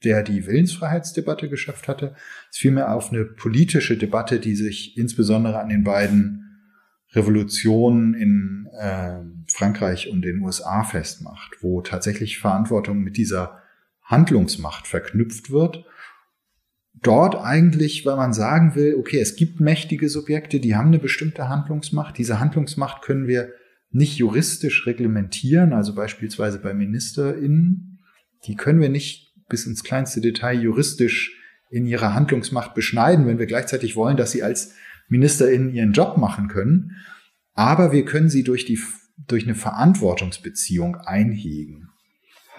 [0.05, 2.15] der die Willensfreiheitsdebatte geschafft hatte,
[2.51, 6.45] es vielmehr auf eine politische Debatte, die sich insbesondere an den beiden
[7.13, 13.63] Revolutionen in äh, Frankreich und den USA festmacht, wo tatsächlich Verantwortung mit dieser
[14.03, 15.85] Handlungsmacht verknüpft wird
[17.03, 21.49] dort eigentlich, weil man sagen will, okay, es gibt mächtige Subjekte, die haben eine bestimmte
[21.49, 22.19] Handlungsmacht.
[22.19, 23.53] Diese Handlungsmacht können wir
[23.91, 28.01] nicht juristisch reglementieren, also beispielsweise bei MinisterInnen.
[28.45, 31.37] Die können wir nicht bis ins kleinste Detail juristisch
[31.71, 34.75] in ihrer Handlungsmacht beschneiden, wenn wir gleichzeitig wollen, dass sie als
[35.09, 36.97] MinisterInnen ihren Job machen können.
[37.55, 38.79] Aber wir können sie durch die,
[39.27, 41.89] durch eine Verantwortungsbeziehung einhegen.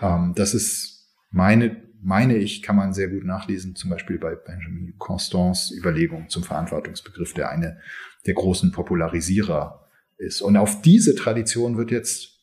[0.02, 4.96] Ähm, das ist meine meine ich, kann man sehr gut nachlesen, zum Beispiel bei Benjamin
[4.98, 7.80] Constants Überlegung zum Verantwortungsbegriff, der eine
[8.26, 10.42] der großen Popularisierer ist.
[10.42, 12.39] Und auf diese Tradition wird jetzt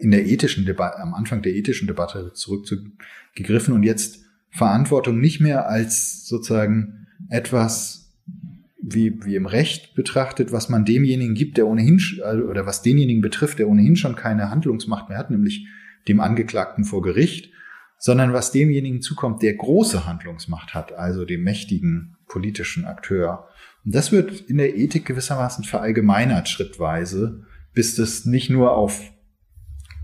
[0.00, 5.68] in der ethischen Debatte, am Anfang der ethischen Debatte zurückgegriffen und jetzt Verantwortung nicht mehr
[5.68, 8.12] als sozusagen etwas
[8.80, 12.00] wie, wie im Recht betrachtet, was man demjenigen gibt, der ohnehin,
[12.48, 15.66] oder was denjenigen betrifft, der ohnehin schon keine Handlungsmacht mehr hat, nämlich
[16.08, 17.50] dem Angeklagten vor Gericht,
[17.98, 23.48] sondern was demjenigen zukommt, der große Handlungsmacht hat, also dem mächtigen politischen Akteur.
[23.84, 27.44] Und das wird in der Ethik gewissermaßen verallgemeinert schrittweise
[27.76, 29.02] bis das nicht nur auf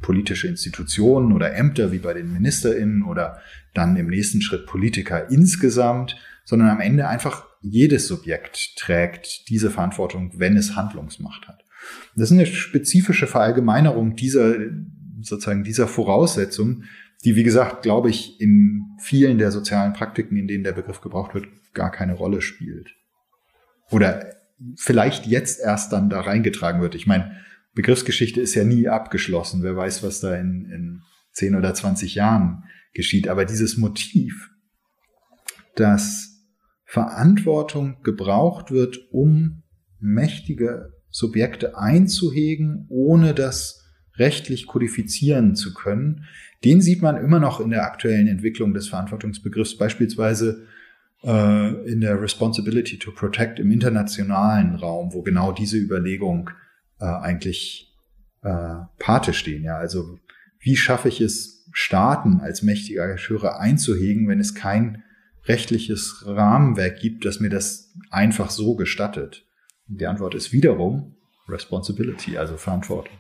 [0.03, 3.41] politische Institutionen oder Ämter wie bei den MinisterInnen oder
[3.75, 10.33] dann im nächsten Schritt Politiker insgesamt, sondern am Ende einfach jedes Subjekt trägt diese Verantwortung,
[10.37, 11.65] wenn es Handlungsmacht hat.
[12.17, 14.57] Das ist eine spezifische Verallgemeinerung dieser,
[15.21, 16.85] sozusagen dieser Voraussetzung,
[17.25, 21.35] die, wie gesagt, glaube ich, in vielen der sozialen Praktiken, in denen der Begriff gebraucht
[21.35, 22.91] wird, gar keine Rolle spielt.
[23.91, 24.35] Oder
[24.77, 26.95] vielleicht jetzt erst dann da reingetragen wird.
[26.95, 27.37] Ich meine,
[27.75, 29.63] Begriffsgeschichte ist ja nie abgeschlossen.
[29.63, 33.29] Wer weiß, was da in, in 10 oder 20 Jahren geschieht.
[33.29, 34.51] Aber dieses Motiv,
[35.75, 36.33] dass
[36.85, 39.63] Verantwortung gebraucht wird, um
[39.99, 43.83] mächtige Subjekte einzuhegen, ohne das
[44.17, 46.27] rechtlich kodifizieren zu können,
[46.65, 50.67] den sieht man immer noch in der aktuellen Entwicklung des Verantwortungsbegriffs, beispielsweise
[51.25, 56.51] äh, in der Responsibility to Protect im internationalen Raum, wo genau diese Überlegung
[57.03, 57.93] äh, eigentlich
[58.43, 59.65] äh, Pate stehen.
[59.65, 60.19] Ja, also
[60.61, 65.03] wie schaffe ich es, Staaten als mächtige Akteure einzuhegen, wenn es kein
[65.45, 69.47] rechtliches Rahmenwerk gibt, das mir das einfach so gestattet?
[69.87, 71.17] Die Antwort ist wiederum
[71.49, 73.17] Responsibility, also Verantwortung.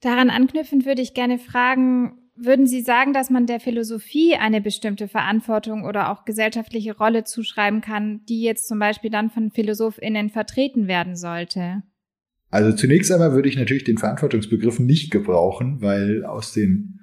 [0.00, 5.08] Daran anknüpfend würde ich gerne fragen, würden Sie sagen, dass man der Philosophie eine bestimmte
[5.08, 10.86] Verantwortung oder auch gesellschaftliche Rolle zuschreiben kann, die jetzt zum Beispiel dann von PhilosophInnen vertreten
[10.86, 11.82] werden sollte?
[12.50, 17.00] Also zunächst einmal würde ich natürlich den Verantwortungsbegriff nicht gebrauchen, weil aus den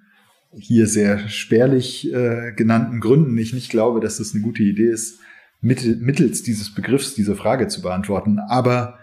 [0.55, 5.19] hier sehr spärlich äh, genannten Gründen ich nicht glaube, dass das eine gute Idee ist,
[5.61, 8.39] mittels dieses Begriffs diese Frage zu beantworten.
[8.39, 8.99] Aber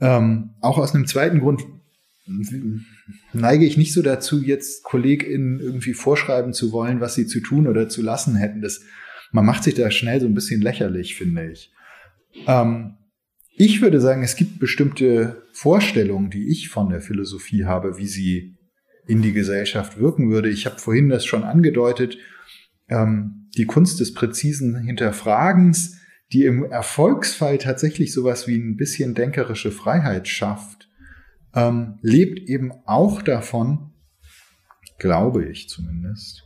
[0.00, 1.62] ähm, auch aus einem zweiten Grund
[3.32, 7.66] neige ich nicht so dazu, jetzt KollegInnen irgendwie vorschreiben zu wollen, was sie zu tun
[7.66, 8.62] oder zu lassen hätten.
[8.62, 8.82] Das,
[9.32, 11.72] man macht sich da schnell so ein bisschen lächerlich, finde ich.
[12.46, 12.94] Ähm,
[13.56, 18.56] ich würde sagen, es gibt bestimmte Vorstellungen, die ich von der Philosophie habe, wie sie
[19.06, 20.48] in die Gesellschaft wirken würde.
[20.48, 22.18] Ich habe vorhin das schon angedeutet,
[22.88, 25.98] ähm, die Kunst des präzisen Hinterfragens,
[26.32, 30.84] die im Erfolgsfall tatsächlich sowas wie ein bisschen denkerische Freiheit schafft
[31.54, 33.92] ähm, lebt eben auch davon,
[34.98, 36.44] glaube ich zumindest,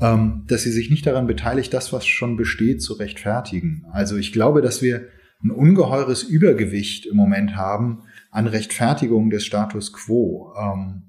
[0.00, 3.84] ähm, dass sie sich nicht daran beteiligt, das, was schon besteht, zu rechtfertigen.
[3.92, 5.06] Also ich glaube, dass wir
[5.44, 10.54] ein ungeheures Übergewicht im Moment haben an Rechtfertigung des Status quo.
[10.58, 11.02] Ähm,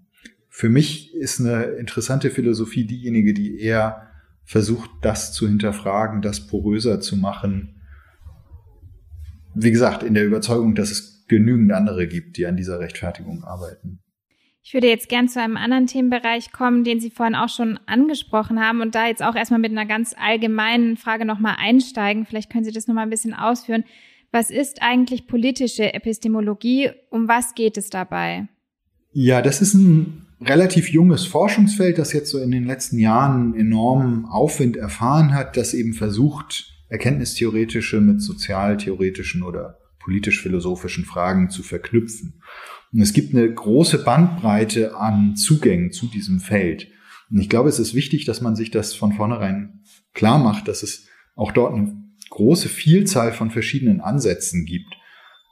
[0.49, 4.07] für mich ist eine interessante Philosophie diejenige, die eher
[4.43, 7.81] versucht, das zu hinterfragen, das poröser zu machen.
[9.55, 13.99] Wie gesagt, in der Überzeugung, dass es genügend andere gibt, die an dieser Rechtfertigung arbeiten.
[14.65, 18.61] Ich würde jetzt gern zu einem anderen Themenbereich kommen, den Sie vorhin auch schon angesprochen
[18.61, 22.25] haben und da jetzt auch erstmal mit einer ganz allgemeinen Frage nochmal einsteigen.
[22.25, 23.83] Vielleicht können Sie das nochmal ein bisschen ausführen.
[24.33, 26.89] Was ist eigentlich politische Epistemologie?
[27.11, 28.47] Um was geht es dabei?
[29.11, 34.25] Ja, das ist ein relativ junges Forschungsfeld, das jetzt so in den letzten Jahren enormen
[34.25, 42.41] Aufwind erfahren hat, das eben versucht, erkenntnistheoretische mit sozialtheoretischen oder politisch-philosophischen Fragen zu verknüpfen.
[42.91, 46.87] Und es gibt eine große Bandbreite an Zugängen zu diesem Feld.
[47.29, 49.83] Und ich glaube, es ist wichtig, dass man sich das von vornherein
[50.15, 52.02] klar macht, dass es auch dort eine
[52.33, 54.93] große Vielzahl von verschiedenen Ansätzen gibt.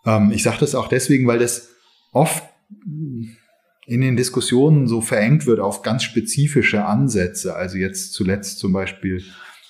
[0.05, 1.69] Ähm, ich sage das auch deswegen, weil das
[2.11, 2.43] oft
[3.85, 7.55] in den Diskussionen so verengt wird auf ganz spezifische Ansätze.
[7.55, 9.23] Also jetzt zuletzt zum Beispiel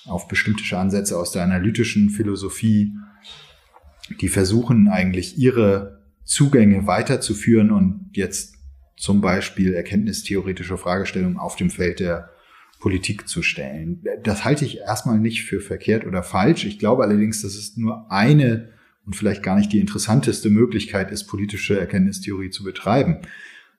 [0.05, 2.93] auf bestimmte Ansätze aus der analytischen Philosophie
[4.19, 8.55] die versuchen eigentlich ihre Zugänge weiterzuführen und jetzt
[8.97, 12.30] zum Beispiel erkenntnistheoretische Fragestellungen auf dem Feld der
[12.81, 14.03] Politik zu stellen.
[14.23, 16.65] Das halte ich erstmal nicht für verkehrt oder falsch.
[16.65, 18.69] Ich glaube allerdings, dass es nur eine
[19.05, 23.19] und vielleicht gar nicht die interessanteste Möglichkeit ist, politische Erkenntnistheorie zu betreiben.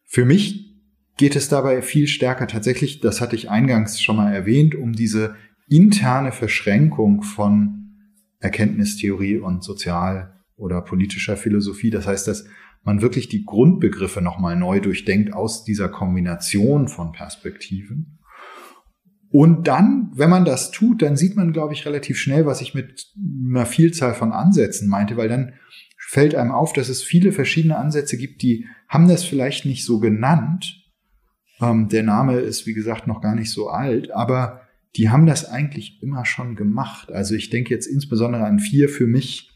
[0.04, 0.72] Für mich
[1.16, 5.36] geht es dabei viel stärker tatsächlich, das hatte ich eingangs schon mal erwähnt, um diese
[5.68, 7.90] interne Verschränkung von
[8.40, 11.90] Erkenntnistheorie und sozial- oder politischer Philosophie.
[11.90, 12.46] Das heißt, dass
[12.84, 18.18] man wirklich die Grundbegriffe nochmal neu durchdenkt aus dieser Kombination von Perspektiven.
[19.32, 22.74] Und dann, wenn man das tut, dann sieht man, glaube ich, relativ schnell, was ich
[22.74, 23.06] mit
[23.48, 25.54] einer Vielzahl von Ansätzen meinte, weil dann
[25.98, 30.00] fällt einem auf, dass es viele verschiedene Ansätze gibt, die haben das vielleicht nicht so
[30.00, 30.84] genannt.
[31.62, 34.60] Ähm, der Name ist, wie gesagt, noch gar nicht so alt, aber
[34.96, 37.10] die haben das eigentlich immer schon gemacht.
[37.10, 39.50] Also ich denke jetzt insbesondere an vier für mich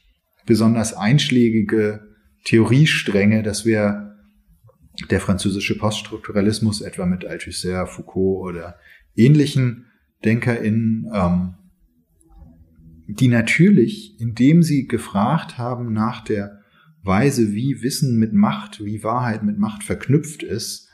[0.46, 2.00] besonders einschlägige
[2.44, 3.42] Theoriestränge.
[3.42, 4.16] Das wäre
[5.10, 8.78] der französische Poststrukturalismus, etwa mit Althusser, Foucault oder
[9.16, 9.86] ähnlichen
[10.24, 11.54] DenkerInnen, ähm,
[13.08, 16.60] die natürlich, indem sie gefragt haben nach der
[17.02, 20.90] Weise, wie Wissen mit Macht, wie Wahrheit mit Macht verknüpft ist,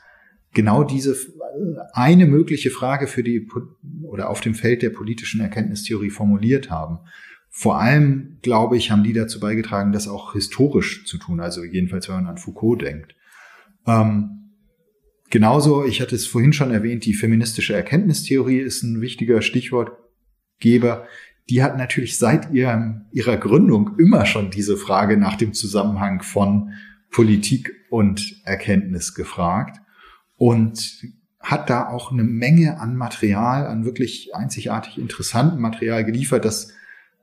[0.53, 1.15] genau diese
[1.93, 3.47] eine mögliche Frage für die
[4.03, 6.99] oder auf dem Feld der politischen Erkenntnistheorie formuliert haben.
[7.49, 12.07] Vor allem, glaube ich, haben die dazu beigetragen, das auch historisch zu tun, also jedenfalls,
[12.07, 13.15] wenn man an Foucault denkt.
[13.85, 14.42] Ähm,
[15.33, 21.07] genauso, ich hatte es vorhin schon erwähnt, die feministische Erkenntnistheorie ist ein wichtiger Stichwortgeber.
[21.49, 26.73] Die hat natürlich seit ihrem, ihrer Gründung immer schon diese Frage nach dem Zusammenhang von
[27.09, 29.81] Politik und Erkenntnis gefragt
[30.37, 31.03] und
[31.39, 36.73] hat da auch eine Menge an Material, an wirklich einzigartig interessantem Material geliefert, das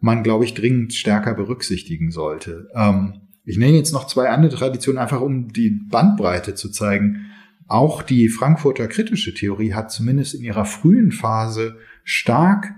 [0.01, 2.71] man, glaube ich, dringend stärker berücksichtigen sollte.
[2.75, 7.30] Ähm, ich nenne jetzt noch zwei andere Traditionen, einfach um die Bandbreite zu zeigen.
[7.71, 12.75] Auch die Frankfurter kritische Theorie hat zumindest in ihrer frühen Phase stark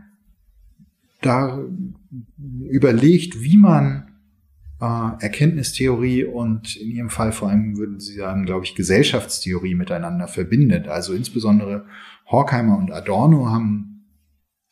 [1.23, 1.65] da
[2.69, 4.13] überlegt, wie man
[4.83, 10.29] äh, Erkenntnistheorie und in ihrem Fall vor allem würden Sie sagen, glaube ich, Gesellschaftstheorie miteinander
[10.29, 10.89] verbindet.
[10.89, 11.87] Also insbesondere
[12.27, 14.11] Horkheimer und Adorno haben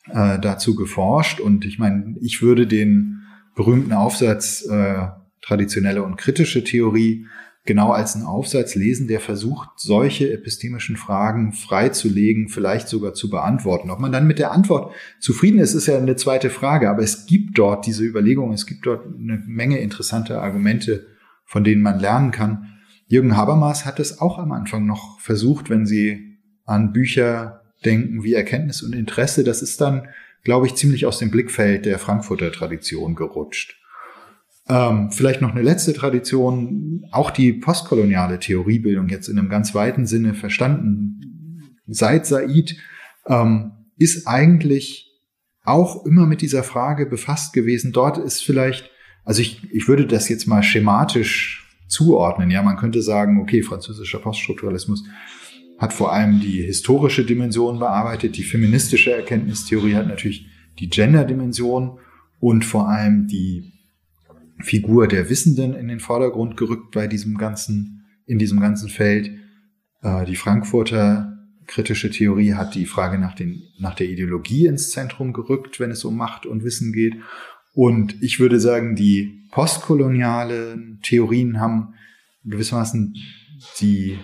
[0.05, 3.23] äh, dazu geforscht und ich meine, ich würde den
[3.55, 5.07] berühmten Aufsatz äh,
[5.41, 7.25] traditionelle und kritische Theorie
[7.65, 13.91] genau als einen Aufsatz lesen, der versucht, solche epistemischen Fragen freizulegen, vielleicht sogar zu beantworten.
[13.91, 17.27] Ob man dann mit der Antwort zufrieden ist, ist ja eine zweite Frage, aber es
[17.27, 21.05] gibt dort diese Überlegung, es gibt dort eine Menge interessanter Argumente,
[21.45, 22.79] von denen man lernen kann.
[23.07, 28.33] Jürgen Habermas hat es auch am Anfang noch versucht, wenn Sie an Bücher denken wie
[28.33, 30.07] Erkenntnis und Interesse, das ist dann,
[30.43, 33.80] glaube ich, ziemlich aus dem Blickfeld der Frankfurter Tradition gerutscht.
[34.69, 40.05] Ähm, vielleicht noch eine letzte Tradition, auch die postkoloniale Theoriebildung jetzt in einem ganz weiten
[40.05, 41.77] Sinne verstanden.
[41.87, 42.75] Seit Said
[43.27, 45.07] ähm, ist eigentlich
[45.63, 47.91] auch immer mit dieser Frage befasst gewesen.
[47.91, 48.89] Dort ist vielleicht,
[49.25, 52.49] also ich, ich würde das jetzt mal schematisch zuordnen.
[52.49, 55.03] Ja, man könnte sagen, okay, französischer Poststrukturalismus
[55.77, 58.37] hat vor allem die historische Dimension bearbeitet.
[58.37, 60.47] Die feministische Erkenntnistheorie hat natürlich
[60.79, 61.99] die Gender-Dimension
[62.39, 63.73] und vor allem die
[64.63, 69.31] Figur der Wissenden in den Vordergrund gerückt bei diesem ganzen, in diesem ganzen Feld.
[70.01, 75.31] Äh, die Frankfurter kritische Theorie hat die Frage nach, den, nach der Ideologie ins Zentrum
[75.31, 77.15] gerückt, wenn es um Macht und Wissen geht.
[77.73, 81.93] Und ich würde sagen, die postkolonialen Theorien haben
[82.43, 83.15] gewissermaßen
[83.79, 84.19] die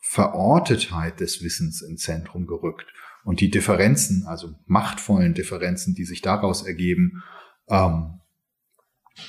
[0.00, 2.86] Verortetheit des Wissens ins Zentrum gerückt
[3.24, 7.22] und die Differenzen, also machtvollen Differenzen, die sich daraus ergeben,
[7.68, 8.20] ähm,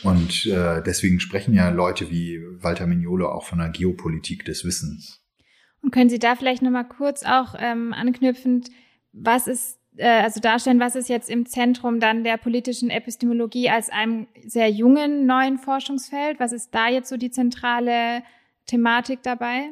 [0.04, 5.22] und äh, deswegen sprechen ja Leute wie Walter Mignolo auch von einer Geopolitik des Wissens.
[5.82, 8.70] Und können Sie da vielleicht nochmal kurz auch ähm, anknüpfend,
[9.14, 13.90] was ist, äh, also darstellen, was ist jetzt im Zentrum dann der politischen Epistemologie als
[13.90, 16.40] einem sehr jungen neuen Forschungsfeld?
[16.40, 18.24] Was ist da jetzt so die zentrale
[18.66, 19.70] Thematik dabei?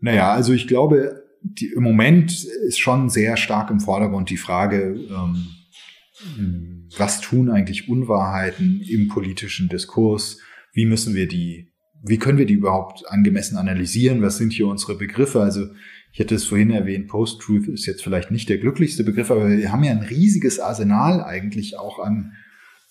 [0.00, 4.96] Naja, also ich glaube, die, im Moment ist schon sehr stark im Vordergrund die Frage,
[5.10, 10.38] ähm, was tun eigentlich Unwahrheiten im politischen Diskurs?
[10.72, 14.22] Wie müssen wir die, wie können wir die überhaupt angemessen analysieren?
[14.22, 15.40] Was sind hier unsere Begriffe?
[15.40, 15.66] Also
[16.12, 19.72] ich hatte es vorhin erwähnt, Post-Truth ist jetzt vielleicht nicht der glücklichste Begriff, aber wir
[19.72, 22.32] haben ja ein riesiges Arsenal eigentlich auch an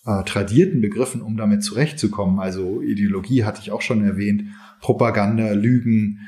[0.06, 2.40] äh, tradierten Begriffen, um damit zurechtzukommen.
[2.40, 4.44] Also Ideologie hatte ich auch schon erwähnt,
[4.80, 6.20] Propaganda, Lügen,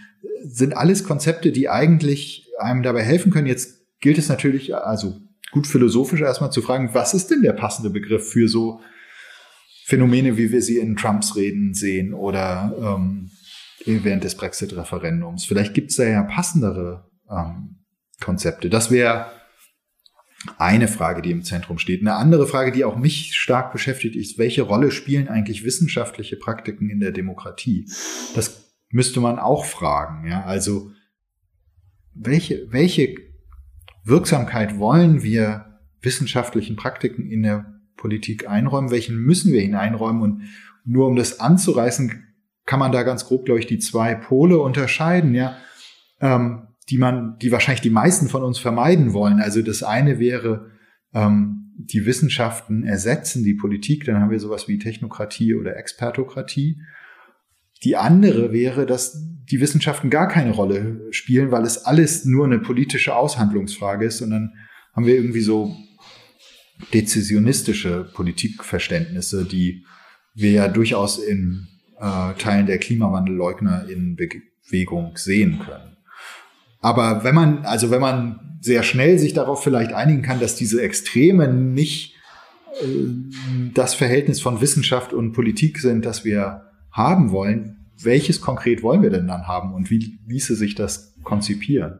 [0.44, 3.48] sind alles Konzepte, die eigentlich einem dabei helfen können.
[3.48, 5.20] Jetzt gilt es natürlich, also
[5.54, 8.82] gut philosophisch erstmal zu fragen, was ist denn der passende Begriff für so
[9.86, 13.32] Phänomene, wie wir sie in Trumps Reden sehen oder ähm,
[13.86, 15.46] während des Brexit-Referendums.
[15.46, 17.84] Vielleicht gibt es da ja passendere ähm,
[18.22, 18.70] Konzepte.
[18.70, 19.32] Das wäre
[20.58, 22.02] eine Frage, die im Zentrum steht.
[22.02, 26.89] Eine andere Frage, die auch mich stark beschäftigt, ist, welche Rolle spielen eigentlich wissenschaftliche Praktiken
[26.89, 27.86] in der Demokratie?
[28.36, 30.28] Das müsste man auch fragen.
[30.30, 30.92] Ja, also
[32.13, 33.16] welche, welche
[34.04, 38.92] Wirksamkeit wollen wir wissenschaftlichen Praktiken in der Politik einräumen?
[38.92, 40.22] Welchen müssen wir hineinräumen?
[40.22, 40.42] Und
[40.86, 42.24] nur um das anzureißen,
[42.66, 45.58] kann man da ganz grob, glaube ich, die zwei Pole unterscheiden, ja,
[46.21, 49.40] ähm, die man, die wahrscheinlich die meisten von uns vermeiden wollen.
[49.40, 50.71] Also das eine wäre,
[51.13, 56.82] ähm, die Wissenschaften ersetzen die Politik, dann haben wir sowas wie Technokratie oder Expertokratie.
[57.84, 59.17] Die andere wäre, dass
[59.52, 64.21] die Wissenschaften gar keine Rolle spielen, weil es alles nur eine politische Aushandlungsfrage ist.
[64.21, 64.54] Und dann
[64.94, 65.75] haben wir irgendwie so
[66.94, 69.86] dezisionistische Politikverständnisse, die
[70.34, 71.67] wir ja durchaus in
[72.00, 75.98] äh, Teilen der Klimawandelleugner in Bewegung sehen können.
[76.79, 80.81] Aber wenn man, also wenn man sehr schnell sich darauf vielleicht einigen kann, dass diese
[80.81, 82.15] Extreme nicht
[82.81, 82.86] äh,
[83.73, 89.10] das Verhältnis von Wissenschaft und Politik sind, das wir haben wollen, welches konkret wollen wir
[89.10, 92.00] denn dann haben und wie ließe sich das konzipieren?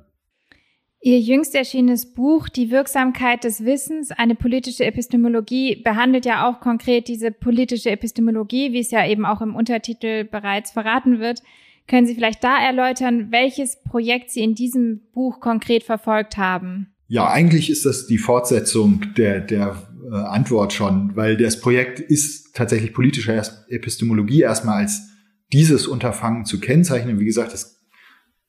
[1.06, 7.10] Ihr jüngst erschienenes Buch Die Wirksamkeit des Wissens, eine politische Epistemologie, behandelt ja auch konkret
[7.10, 11.42] diese politische Epistemologie, wie es ja eben auch im Untertitel bereits verraten wird.
[11.90, 16.94] Können Sie vielleicht da erläutern, welches Projekt Sie in diesem Buch konkret verfolgt haben?
[17.10, 19.76] Ja, eigentlich ist das die Fortsetzung der, der
[20.10, 25.10] äh, Antwort schon, weil das Projekt ist tatsächlich politische Epistemologie erstmal als
[25.52, 27.20] dieses Unterfangen zu kennzeichnen.
[27.20, 27.84] Wie gesagt, das,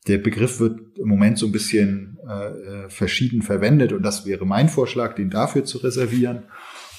[0.06, 4.68] der Begriff wird im Moment so ein bisschen äh, verschieden verwendet und das wäre mein
[4.68, 6.44] Vorschlag, den dafür zu reservieren.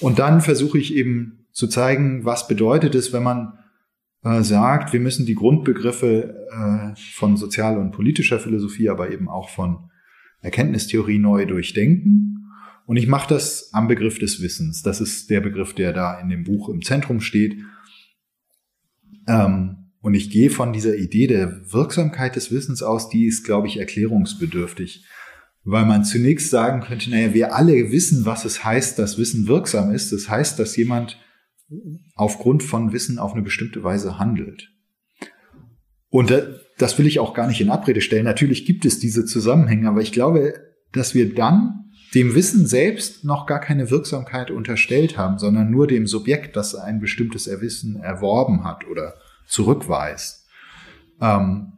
[0.00, 3.58] Und dann versuche ich eben zu zeigen, was bedeutet es, wenn man
[4.22, 9.48] äh, sagt, wir müssen die Grundbegriffe äh, von sozialer und politischer Philosophie, aber eben auch
[9.48, 9.90] von
[10.40, 12.45] Erkenntnistheorie neu durchdenken.
[12.86, 14.82] Und ich mache das am Begriff des Wissens.
[14.82, 17.56] Das ist der Begriff, der da in dem Buch im Zentrum steht.
[19.26, 23.66] Ähm, und ich gehe von dieser Idee der Wirksamkeit des Wissens aus, die ist, glaube
[23.66, 25.04] ich, erklärungsbedürftig.
[25.64, 29.90] Weil man zunächst sagen könnte, naja, wir alle wissen, was es heißt, dass Wissen wirksam
[29.90, 30.12] ist.
[30.12, 31.18] Das heißt, dass jemand
[32.14, 34.70] aufgrund von Wissen auf eine bestimmte Weise handelt.
[36.08, 36.32] Und
[36.78, 38.24] das will ich auch gar nicht in Abrede stellen.
[38.24, 40.54] Natürlich gibt es diese Zusammenhänge, aber ich glaube,
[40.92, 41.85] dass wir dann
[42.16, 46.98] dem Wissen selbst noch gar keine Wirksamkeit unterstellt haben, sondern nur dem Subjekt, das ein
[46.98, 50.46] bestimmtes Erwissen erworben hat oder zurückweist.
[51.20, 51.74] Ähm,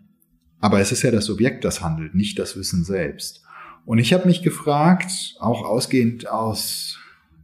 [0.61, 3.43] aber es ist ja das Subjekt, das handelt, nicht das Wissen selbst.
[3.84, 7.01] Und ich habe mich gefragt, auch ausgehend aus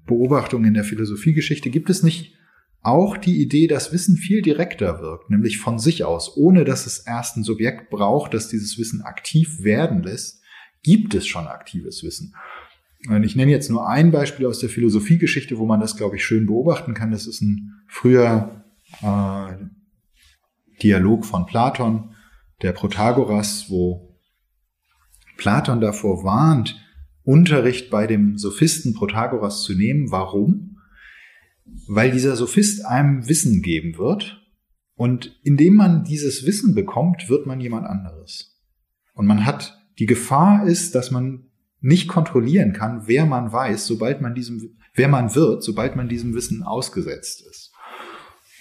[0.07, 2.37] Beobachtungen in der Philosophiegeschichte, gibt es nicht
[2.81, 6.99] auch die Idee, dass Wissen viel direkter wirkt, nämlich von sich aus, ohne dass es
[6.99, 10.43] erst ein Subjekt braucht, das dieses Wissen aktiv werden lässt,
[10.85, 12.37] gibt es schon aktives Wissen.
[13.23, 16.47] Ich nenne jetzt nur ein Beispiel aus der Philosophiegeschichte, wo man das, glaube ich, schön
[16.47, 17.11] beobachten kann.
[17.11, 18.65] Das ist ein früher
[19.03, 19.53] äh,
[20.83, 22.15] Dialog von Platon,
[22.63, 24.19] der Protagoras, wo
[25.37, 26.81] Platon davor warnt,
[27.25, 30.11] Unterricht bei dem Sophisten Protagoras zu nehmen.
[30.11, 30.75] Warum?
[31.89, 34.43] weil dieser Sophist einem Wissen geben wird
[34.95, 38.61] und indem man dieses Wissen bekommt, wird man jemand anderes.
[39.15, 41.44] Und man hat, die Gefahr ist, dass man
[41.85, 46.35] nicht kontrollieren kann, wer man weiß, sobald man diesem, wer man wird, sobald man diesem
[46.35, 47.73] Wissen ausgesetzt ist.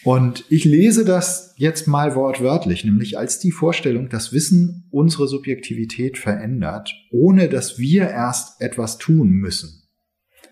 [0.03, 6.17] Und ich lese das jetzt mal wortwörtlich, nämlich als die Vorstellung, dass Wissen unsere Subjektivität
[6.17, 9.84] verändert, ohne dass wir erst etwas tun müssen.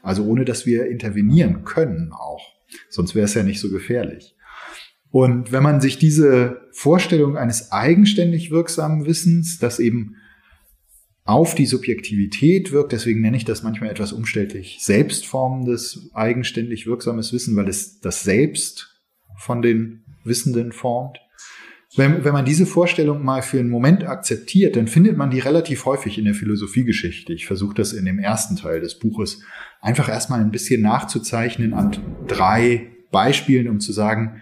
[0.01, 2.53] Also ohne dass wir intervenieren können auch.
[2.89, 4.37] Sonst wäre es ja nicht so gefährlich.
[5.09, 10.15] Und wenn man sich diese Vorstellung eines eigenständig wirksamen Wissens, das eben
[11.23, 17.55] auf die Subjektivität wirkt, deswegen nenne ich das manchmal etwas umständlich, selbstformendes, eigenständig wirksames Wissen,
[17.55, 18.99] weil es das Selbst
[19.37, 21.19] von den Wissenden formt.
[21.95, 25.85] Wenn, wenn man diese Vorstellung mal für einen Moment akzeptiert, dann findet man die relativ
[25.85, 27.33] häufig in der Philosophiegeschichte.
[27.33, 29.43] Ich versuche das in dem ersten Teil des Buches
[29.81, 31.97] einfach erstmal ein bisschen nachzuzeichnen an
[32.27, 34.41] drei Beispielen, um zu sagen,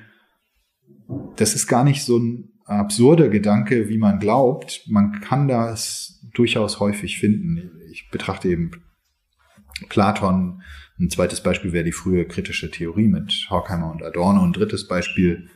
[1.38, 4.84] das ist gar nicht so ein absurder Gedanke, wie man glaubt.
[4.88, 7.82] Man kann das durchaus häufig finden.
[7.92, 8.72] Ich betrachte eben
[9.88, 10.62] Platon.
[11.00, 14.44] Ein zweites Beispiel wäre die frühe kritische Theorie mit Horkheimer und Adorno.
[14.44, 15.50] Ein drittes Beispiel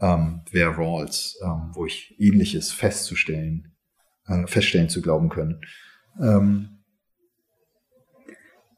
[0.00, 3.72] ähm, wäre Rawls, ähm, wo ich Ähnliches festzustellen,
[4.26, 5.60] äh, feststellen zu glauben können.
[6.20, 6.80] Ähm,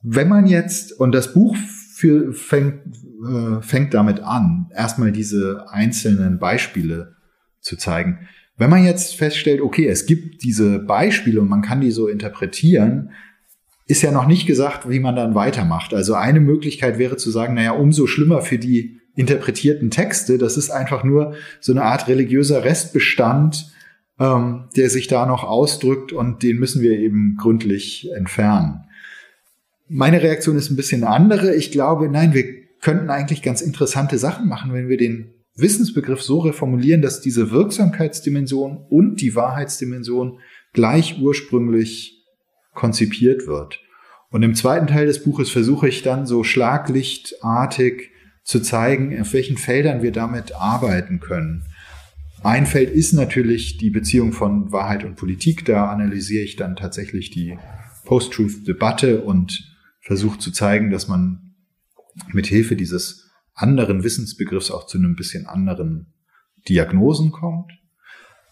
[0.03, 1.57] wenn man jetzt, und das Buch
[1.95, 2.97] für, fängt,
[3.29, 7.17] äh, fängt damit an, erstmal diese einzelnen Beispiele
[7.61, 8.29] zu zeigen.
[8.63, 13.11] Wenn man jetzt feststellt, okay, es gibt diese Beispiele und man kann die so interpretieren,
[13.89, 15.93] ist ja noch nicht gesagt, wie man dann weitermacht.
[15.93, 20.39] Also eine Möglichkeit wäre zu sagen, naja, umso schlimmer für die interpretierten Texte.
[20.39, 23.73] Das ist einfach nur so eine Art religiöser Restbestand,
[24.21, 28.85] ähm, der sich da noch ausdrückt und den müssen wir eben gründlich entfernen.
[29.89, 31.53] Meine Reaktion ist ein bisschen andere.
[31.57, 32.45] Ich glaube, nein, wir
[32.81, 38.87] könnten eigentlich ganz interessante Sachen machen, wenn wir den Wissensbegriff so reformulieren, dass diese Wirksamkeitsdimension
[38.89, 40.39] und die Wahrheitsdimension
[40.73, 42.25] gleich ursprünglich
[42.75, 43.81] konzipiert wird.
[44.31, 48.11] Und im zweiten Teil des Buches versuche ich dann so schlaglichtartig
[48.45, 51.65] zu zeigen, auf welchen Feldern wir damit arbeiten können.
[52.43, 55.65] Ein Feld ist natürlich die Beziehung von Wahrheit und Politik.
[55.65, 57.57] Da analysiere ich dann tatsächlich die
[58.05, 61.55] Post-Truth-Debatte und versuche zu zeigen, dass man
[62.33, 63.22] mit Hilfe dieses
[63.55, 66.13] anderen Wissensbegriffs auch zu einem bisschen anderen
[66.69, 67.73] Diagnosen kommt.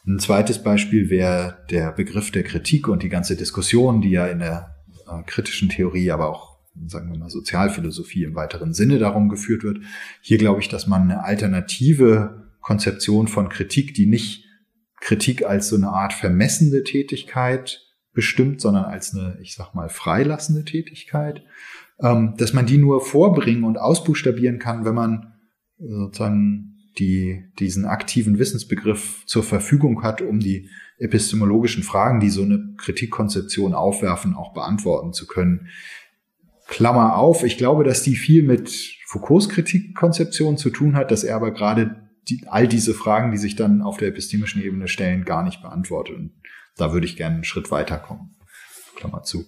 [0.06, 4.40] Ein zweites Beispiel wäre der Begriff der Kritik und die ganze Diskussion, die ja in
[4.40, 4.76] der
[5.06, 6.50] äh, kritischen Theorie, aber auch
[6.86, 9.80] sagen wir mal, Sozialphilosophie im weiteren Sinne darum geführt wird.
[10.20, 14.44] Hier glaube ich, dass man eine alternative Konzeption von Kritik, die nicht
[15.00, 17.80] Kritik als so eine Art vermessende Tätigkeit
[18.12, 21.42] bestimmt, sondern als eine, ich sag mal, freilassende Tätigkeit,
[22.02, 25.34] ähm, dass man die nur vorbringen und ausbuchstabieren kann, wenn man
[25.78, 32.74] sozusagen die, diesen aktiven Wissensbegriff zur Verfügung hat, um die epistemologischen Fragen, die so eine
[32.76, 35.68] Kritikkonzeption aufwerfen, auch beantworten zu können.
[36.66, 38.70] Klammer auf, ich glaube, dass die viel mit
[39.06, 43.56] Foucaults Kritikkonzeption zu tun hat, dass er aber gerade die, all diese Fragen, die sich
[43.56, 46.16] dann auf der epistemischen Ebene stellen, gar nicht beantwortet.
[46.16, 46.32] Und
[46.76, 48.36] da würde ich gerne einen Schritt weiterkommen.
[48.94, 49.46] Klammer zu.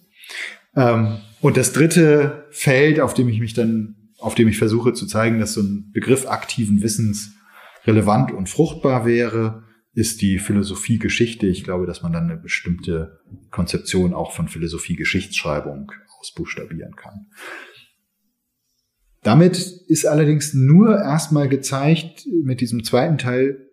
[0.74, 5.06] Ähm, und das dritte Feld, auf dem ich mich dann, auf dem ich versuche zu
[5.06, 7.34] zeigen, dass so ein Begriff aktiven Wissens
[7.84, 9.64] relevant und fruchtbar wäre,
[9.94, 11.46] ist die Philosophie-Geschichte.
[11.46, 13.20] Ich glaube, dass man dann eine bestimmte
[13.50, 17.26] Konzeption auch von Philosophie-Geschichtsschreibung ausbuchstabieren kann.
[19.22, 23.68] Damit ist allerdings nur erstmal gezeigt, mit diesem zweiten Teil,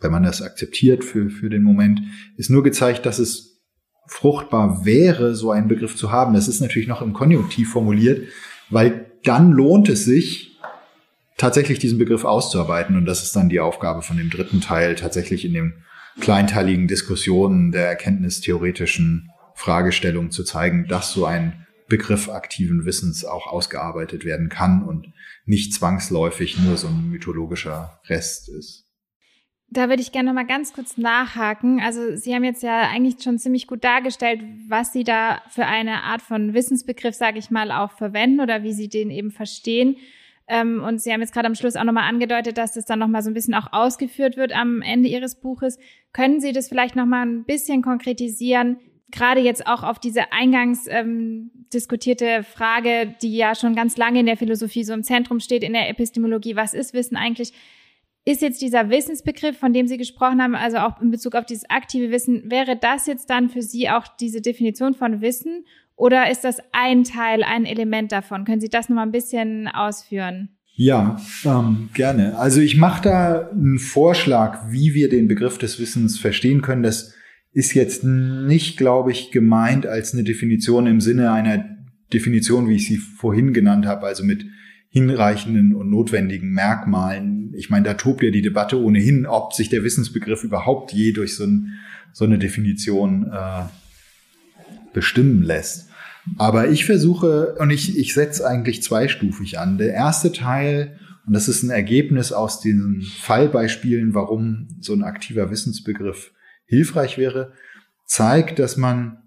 [0.00, 2.00] wenn man das akzeptiert für, für den Moment,
[2.36, 3.55] ist nur gezeigt, dass es
[4.06, 6.34] fruchtbar wäre, so einen Begriff zu haben.
[6.34, 8.28] Das ist natürlich noch im Konjunktiv formuliert,
[8.70, 10.56] weil dann lohnt es sich,
[11.36, 12.96] tatsächlich diesen Begriff auszuarbeiten.
[12.96, 15.74] Und das ist dann die Aufgabe von dem dritten Teil, tatsächlich in den
[16.20, 24.24] kleinteiligen Diskussionen der erkenntnistheoretischen Fragestellung zu zeigen, dass so ein Begriff aktiven Wissens auch ausgearbeitet
[24.24, 25.12] werden kann und
[25.44, 28.85] nicht zwangsläufig nur so ein mythologischer Rest ist.
[29.68, 31.80] Da würde ich gerne noch mal ganz kurz nachhaken.
[31.80, 36.04] Also Sie haben jetzt ja eigentlich schon ziemlich gut dargestellt, was Sie da für eine
[36.04, 39.96] Art von Wissensbegriff, sage ich mal, auch verwenden oder wie Sie den eben verstehen.
[40.48, 43.22] Ähm, und Sie haben jetzt gerade am Schluss auch nochmal angedeutet, dass das dann nochmal
[43.22, 45.78] so ein bisschen auch ausgeführt wird am Ende Ihres Buches.
[46.12, 48.78] Können Sie das vielleicht nochmal ein bisschen konkretisieren?
[49.10, 54.26] Gerade jetzt auch auf diese eingangs ähm, diskutierte Frage, die ja schon ganz lange in
[54.26, 56.54] der Philosophie so im Zentrum steht, in der Epistemologie.
[56.54, 57.52] Was ist Wissen eigentlich?
[58.28, 61.70] Ist jetzt dieser Wissensbegriff, von dem Sie gesprochen haben, also auch in Bezug auf dieses
[61.70, 65.64] aktive Wissen, wäre das jetzt dann für Sie auch diese Definition von Wissen?
[65.94, 68.44] Oder ist das ein Teil, ein Element davon?
[68.44, 70.48] Können Sie das nochmal ein bisschen ausführen?
[70.74, 72.36] Ja, ähm, gerne.
[72.36, 76.82] Also ich mache da einen Vorschlag, wie wir den Begriff des Wissens verstehen können.
[76.82, 77.14] Das
[77.52, 81.64] ist jetzt nicht, glaube ich, gemeint als eine Definition im Sinne einer
[82.12, 84.44] Definition, wie ich sie vorhin genannt habe, also mit
[84.96, 87.52] hinreichenden und notwendigen Merkmalen.
[87.54, 91.36] Ich meine, da tobt ja die Debatte ohnehin, ob sich der Wissensbegriff überhaupt je durch
[91.36, 91.74] so, ein,
[92.14, 93.64] so eine Definition äh,
[94.94, 95.90] bestimmen lässt.
[96.38, 99.76] Aber ich versuche, und ich, ich setze eigentlich zweistufig an.
[99.76, 105.50] Der erste Teil, und das ist ein Ergebnis aus diesen Fallbeispielen, warum so ein aktiver
[105.50, 106.32] Wissensbegriff
[106.64, 107.52] hilfreich wäre,
[108.06, 109.18] zeigt, dass man,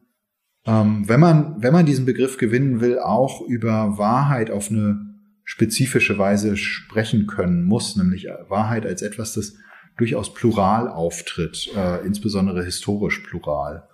[0.65, 5.08] ähm, wenn man, wenn man diesen Begriff gewinnen will, auch über Wahrheit auf eine
[5.49, 9.55] spezifische Weise sprechen können muss, nämlich Wahrheit als etwas, das
[9.97, 13.89] durchaus plural auftritt, äh, insbesondere historisch plural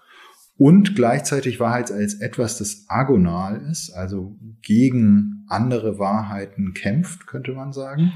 [0.57, 7.71] und gleichzeitig Wahrheit als etwas, das agonal ist, also gegen andere Wahrheiten kämpft, könnte man
[7.71, 8.11] sagen.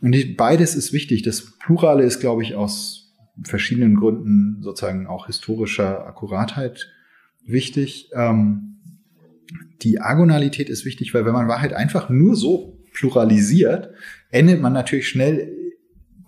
[0.00, 1.22] Und beides ist wichtig.
[1.22, 3.12] Das Plurale ist, glaube ich, aus
[3.44, 6.88] verschiedenen Gründen sozusagen auch historischer Akkuratheit
[7.46, 8.10] wichtig.
[8.14, 8.80] Ähm,
[9.82, 13.90] die Agonalität ist wichtig, weil wenn man Wahrheit einfach nur so pluralisiert,
[14.30, 15.56] endet man natürlich schnell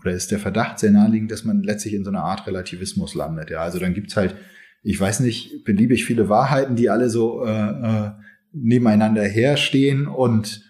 [0.01, 3.51] oder ist der Verdacht sehr naheliegend, dass man letztlich in so einer Art Relativismus landet.
[3.51, 4.35] Ja, also dann gibt's halt
[4.83, 8.11] ich weiß nicht, beliebig viele Wahrheiten, die alle so äh, äh,
[8.53, 10.07] nebeneinander herstehen.
[10.07, 10.65] Und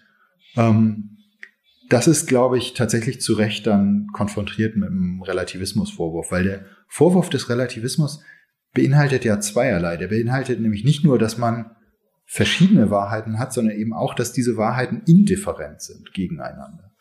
[0.55, 1.17] ähm,
[1.89, 7.29] das ist, glaube ich, tatsächlich zu Recht dann konfrontiert mit einem Relativismusvorwurf, weil der Vorwurf
[7.29, 8.21] des Relativismus
[8.73, 9.97] beinhaltet ja zweierlei.
[9.97, 11.71] Der beinhaltet nämlich nicht nur, dass man
[12.25, 16.91] verschiedene Wahrheiten hat, sondern eben auch, dass diese Wahrheiten indifferent sind gegeneinander.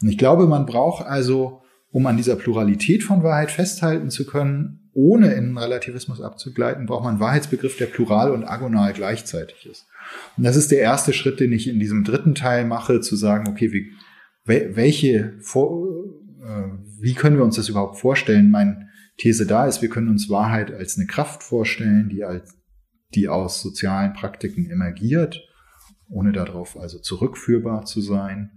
[0.00, 4.90] Und ich glaube, man braucht also, um an dieser Pluralität von Wahrheit festhalten zu können,
[4.92, 9.86] ohne in den Relativismus abzugleiten, braucht man einen Wahrheitsbegriff, der plural und agonal gleichzeitig ist.
[10.36, 13.48] Und das ist der erste Schritt, den ich in diesem dritten Teil mache, zu sagen,
[13.48, 13.92] okay, wie,
[14.44, 16.62] welche, äh,
[17.00, 18.50] wie können wir uns das überhaupt vorstellen?
[18.50, 22.57] Meine These da ist, wir können uns Wahrheit als eine Kraft vorstellen, die als,
[23.14, 25.40] die aus sozialen Praktiken emergiert,
[26.08, 28.50] ohne darauf also zurückführbar zu sein.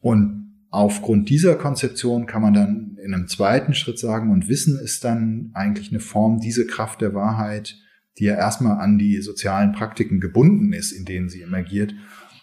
[0.00, 0.40] Und
[0.72, 5.50] Aufgrund dieser Konzeption kann man dann in einem zweiten Schritt sagen, und Wissen ist dann
[5.52, 7.76] eigentlich eine Form, diese Kraft der Wahrheit,
[8.18, 11.92] die ja erstmal an die sozialen Praktiken gebunden ist, in denen sie emergiert,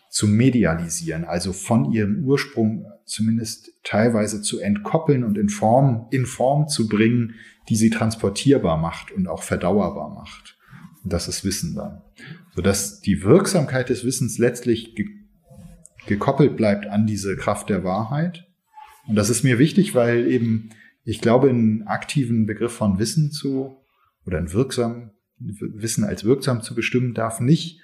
[0.09, 6.67] zu medialisieren, also von ihrem Ursprung zumindest teilweise zu entkoppeln und in Form, in Form
[6.67, 7.35] zu bringen,
[7.69, 10.57] die sie transportierbar macht und auch verdauerbar macht.
[11.03, 12.01] Und das ist Wissen dann.
[12.55, 14.95] Sodass die Wirksamkeit des Wissens letztlich
[16.07, 18.47] gekoppelt bleibt an diese Kraft der Wahrheit
[19.07, 20.69] Und das ist mir wichtig, weil eben
[21.03, 23.77] ich glaube, einen aktiven Begriff von Wissen zu
[24.25, 27.79] oder ein wirksam Wissen als wirksam zu bestimmen, darf nicht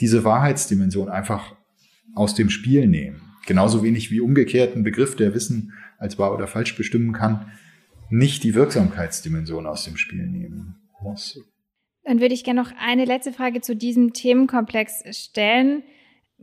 [0.00, 1.54] diese Wahrheitsdimension einfach
[2.14, 3.22] aus dem Spiel nehmen.
[3.46, 7.52] Genauso wenig wie umgekehrt ein Begriff, der Wissen als wahr oder falsch bestimmen kann,
[8.10, 11.40] nicht die Wirksamkeitsdimension aus dem Spiel nehmen muss.
[12.04, 15.82] Dann würde ich gerne noch eine letzte Frage zu diesem Themenkomplex stellen.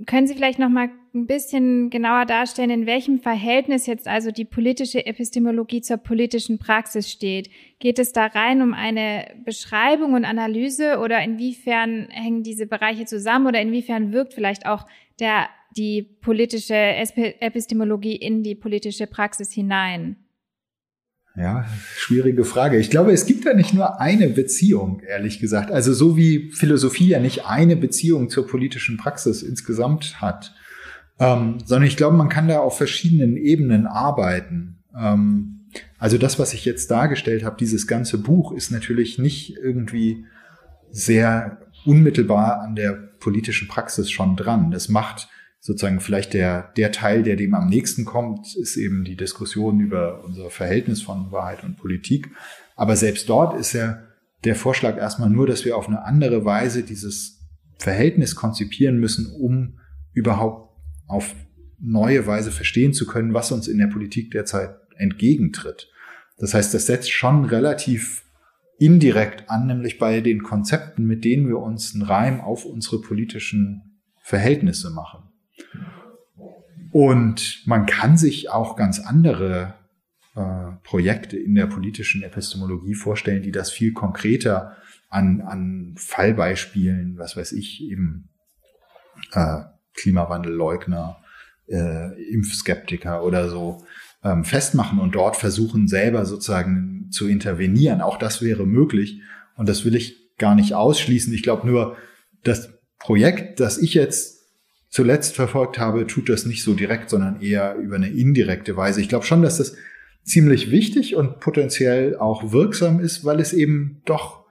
[0.06, 4.44] Können Sie vielleicht noch mal ein bisschen genauer darstellen, in welchem Verhältnis jetzt also die
[4.44, 7.50] politische Epistemologie zur politischen Praxis steht?
[7.80, 13.48] Geht es da rein um eine Beschreibung und Analyse oder inwiefern hängen diese Bereiche zusammen
[13.48, 14.86] oder inwiefern wirkt vielleicht auch
[15.20, 15.48] der,
[15.78, 20.25] die politische Epistemologie in die politische Praxis hinein?
[21.38, 21.66] Ja,
[21.98, 22.78] schwierige Frage.
[22.78, 25.70] Ich glaube, es gibt da nicht nur eine Beziehung, ehrlich gesagt.
[25.70, 30.54] Also so wie Philosophie ja nicht eine Beziehung zur politischen Praxis insgesamt hat,
[31.20, 34.78] ähm, sondern ich glaube, man kann da auf verschiedenen Ebenen arbeiten.
[34.98, 35.66] Ähm,
[36.00, 40.26] also das, was ich jetzt dargestellt habe, dieses ganze Buch ist natürlich nicht irgendwie
[40.92, 44.72] sehr unmittelbar an der politischen Praxis schon dran.
[44.72, 45.28] Das macht
[45.66, 50.24] sozusagen vielleicht der, der Teil, der dem am nächsten kommt, ist eben die Diskussion über
[50.24, 52.30] unser Verhältnis von Wahrheit und Politik.
[52.76, 54.04] Aber selbst dort ist ja
[54.44, 57.40] der Vorschlag erstmal nur, dass wir auf eine andere Weise dieses
[57.80, 59.80] Verhältnis konzipieren müssen, um
[60.14, 60.70] überhaupt
[61.08, 61.34] auf
[61.80, 65.90] neue Weise verstehen zu können, was uns in der Politik derzeit entgegentritt.
[66.38, 68.24] Das heißt, das setzt schon relativ
[68.78, 74.04] indirekt an, nämlich bei den Konzepten, mit denen wir uns einen Reim auf unsere politischen
[74.22, 75.32] Verhältnisse machen.
[76.92, 79.74] Und man kann sich auch ganz andere
[80.36, 84.78] äh, Projekte in der politischen Epistemologie vorstellen, die das viel konkreter
[85.10, 88.30] an, an Fallbeispielen, was weiß ich, eben
[89.34, 89.62] äh,
[89.94, 91.18] Klimawandelleugner,
[91.68, 93.86] äh, Impfskeptiker oder so
[94.24, 98.02] ähm, festmachen und dort versuchen selber sozusagen zu intervenieren.
[98.02, 99.22] Auch das wäre möglich
[99.56, 101.34] und das will ich gar nicht ausschließen.
[101.34, 101.96] Ich glaube nur,
[102.44, 104.35] das Projekt, das ich jetzt
[104.96, 109.02] zuletzt verfolgt habe, tut das nicht so direkt, sondern eher über eine indirekte Weise.
[109.02, 109.76] Ich glaube schon, dass das
[110.24, 114.46] ziemlich wichtig und potenziell auch wirksam ist, weil es eben doch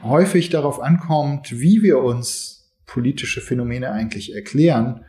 [0.00, 5.04] häufig darauf ankommt, wie wir uns politische Phänomene eigentlich erklären,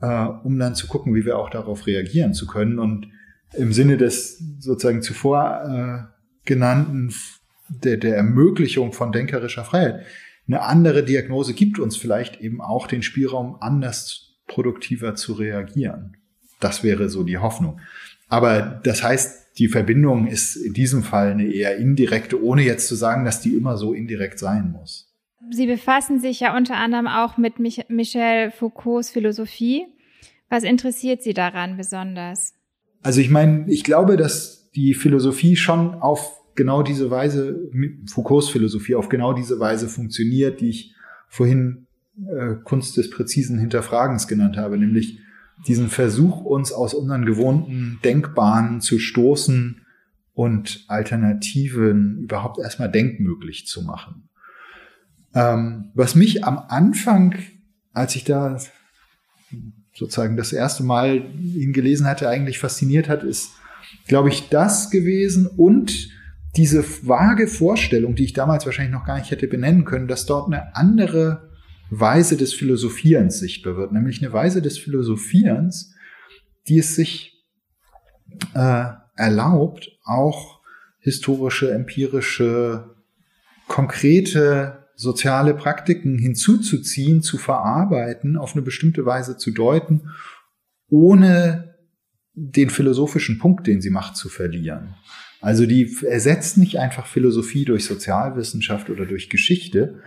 [0.00, 2.78] äh, um dann zu gucken, wie wir auch darauf reagieren zu können.
[2.78, 3.08] Und
[3.52, 7.12] im Sinne des sozusagen zuvor äh, genannten
[7.68, 10.06] der, der Ermöglichung von denkerischer Freiheit
[10.48, 16.16] eine andere Diagnose gibt uns vielleicht eben auch den Spielraum, anders produktiver zu reagieren.
[16.58, 17.80] Das wäre so die Hoffnung.
[18.28, 22.94] Aber das heißt, die Verbindung ist in diesem Fall eine eher indirekte, ohne jetzt zu
[22.94, 25.12] sagen, dass die immer so indirekt sein muss.
[25.50, 29.86] Sie befassen sich ja unter anderem auch mit Michel Foucaults Philosophie.
[30.48, 32.54] Was interessiert Sie daran besonders?
[33.02, 37.70] Also ich meine, ich glaube, dass die Philosophie schon auf genau diese Weise,
[38.06, 40.94] Foucaults Philosophie auf genau diese Weise funktioniert, die ich
[41.28, 41.86] vorhin
[42.26, 45.20] äh, Kunst des präzisen Hinterfragens genannt habe, nämlich
[45.68, 49.82] diesen Versuch, uns aus unseren gewohnten Denkbahnen zu stoßen
[50.34, 54.28] und Alternativen überhaupt erstmal denkmöglich zu machen.
[55.34, 57.36] Ähm, was mich am Anfang,
[57.92, 58.58] als ich da
[59.94, 63.52] sozusagen das erste Mal ihn gelesen hatte, eigentlich fasziniert hat, ist,
[64.08, 66.17] glaube ich, das gewesen und
[66.56, 70.46] diese vage Vorstellung, die ich damals wahrscheinlich noch gar nicht hätte benennen können, dass dort
[70.46, 71.50] eine andere
[71.90, 75.94] Weise des Philosophierens sichtbar wird, nämlich eine Weise des Philosophierens,
[76.68, 77.44] die es sich
[78.54, 78.84] äh,
[79.16, 80.60] erlaubt, auch
[81.00, 82.94] historische, empirische,
[83.66, 90.10] konkrete soziale Praktiken hinzuzuziehen, zu verarbeiten, auf eine bestimmte Weise zu deuten,
[90.88, 91.76] ohne
[92.34, 94.94] den philosophischen Punkt, den sie macht, zu verlieren.
[95.40, 100.00] Also die ersetzt nicht einfach Philosophie durch Sozialwissenschaft oder durch Geschichte,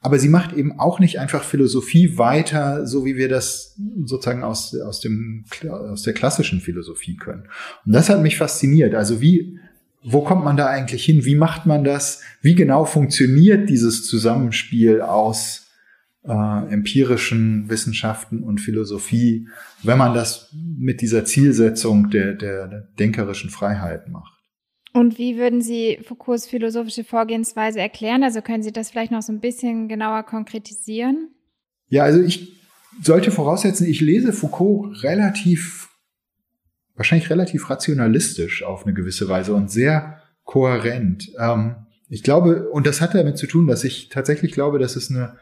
[0.00, 4.76] aber sie macht eben auch nicht einfach Philosophie weiter, so wie wir das sozusagen aus,
[4.78, 7.48] aus, dem, aus der klassischen Philosophie können.
[7.84, 8.94] Und das hat mich fasziniert.
[8.94, 9.58] Also wie,
[10.04, 11.24] wo kommt man da eigentlich hin?
[11.24, 12.22] Wie macht man das?
[12.40, 15.66] Wie genau funktioniert dieses Zusammenspiel aus
[16.24, 19.48] äh, empirischen Wissenschaften und Philosophie,
[19.82, 24.37] wenn man das mit dieser Zielsetzung der, der, der denkerischen Freiheit macht?
[24.98, 28.24] Und wie würden Sie Foucaults philosophische Vorgehensweise erklären?
[28.24, 31.28] Also können Sie das vielleicht noch so ein bisschen genauer konkretisieren?
[31.88, 32.58] Ja, also ich
[33.00, 35.88] sollte voraussetzen, ich lese Foucault relativ,
[36.96, 41.30] wahrscheinlich relativ rationalistisch auf eine gewisse Weise und sehr kohärent.
[41.38, 41.76] Ähm,
[42.08, 45.36] ich glaube, und das hat damit zu tun, dass ich tatsächlich glaube, dass es eine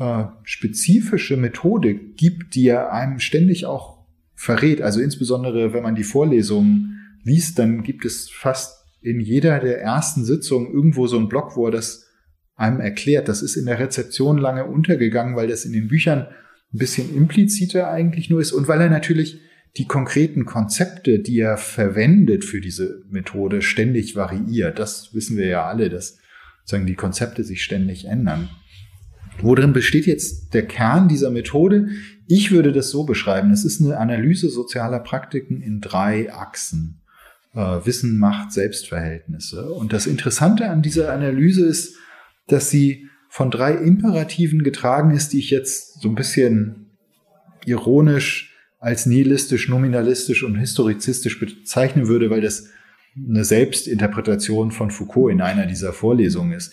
[0.00, 4.82] äh, spezifische Methode gibt, die er einem ständig auch verrät.
[4.82, 10.24] Also insbesondere, wenn man die Vorlesungen liest, dann gibt es fast in jeder der ersten
[10.24, 12.06] Sitzungen irgendwo so ein Blog, wo er das
[12.54, 13.28] einem erklärt.
[13.28, 16.26] Das ist in der Rezeption lange untergegangen, weil das in den Büchern
[16.72, 19.40] ein bisschen impliziter eigentlich nur ist und weil er natürlich
[19.76, 24.78] die konkreten Konzepte, die er verwendet für diese Methode, ständig variiert.
[24.78, 26.18] Das wissen wir ja alle, dass
[26.60, 28.50] sozusagen die Konzepte sich ständig ändern.
[29.42, 31.88] Worin besteht jetzt der Kern dieser Methode?
[32.26, 33.52] Ich würde das so beschreiben.
[33.52, 36.99] Es ist eine Analyse sozialer Praktiken in drei Achsen.
[37.54, 39.72] Äh, Wissen, Macht, Selbstverhältnisse.
[39.72, 41.96] Und das Interessante an dieser Analyse ist,
[42.46, 46.86] dass sie von drei Imperativen getragen ist, die ich jetzt so ein bisschen
[47.64, 52.68] ironisch als nihilistisch, nominalistisch und historizistisch bezeichnen würde, weil das
[53.16, 56.72] eine Selbstinterpretation von Foucault in einer dieser Vorlesungen ist.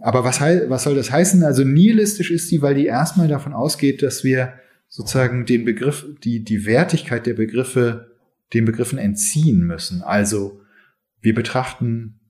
[0.00, 1.42] Aber was, was soll das heißen?
[1.42, 4.54] Also nihilistisch ist sie, weil die erstmal davon ausgeht, dass wir
[4.88, 8.11] sozusagen den Begriff, die, die Wertigkeit der Begriffe,
[8.52, 10.02] den Begriffen entziehen müssen.
[10.02, 10.60] Also
[11.20, 12.20] wir betrachten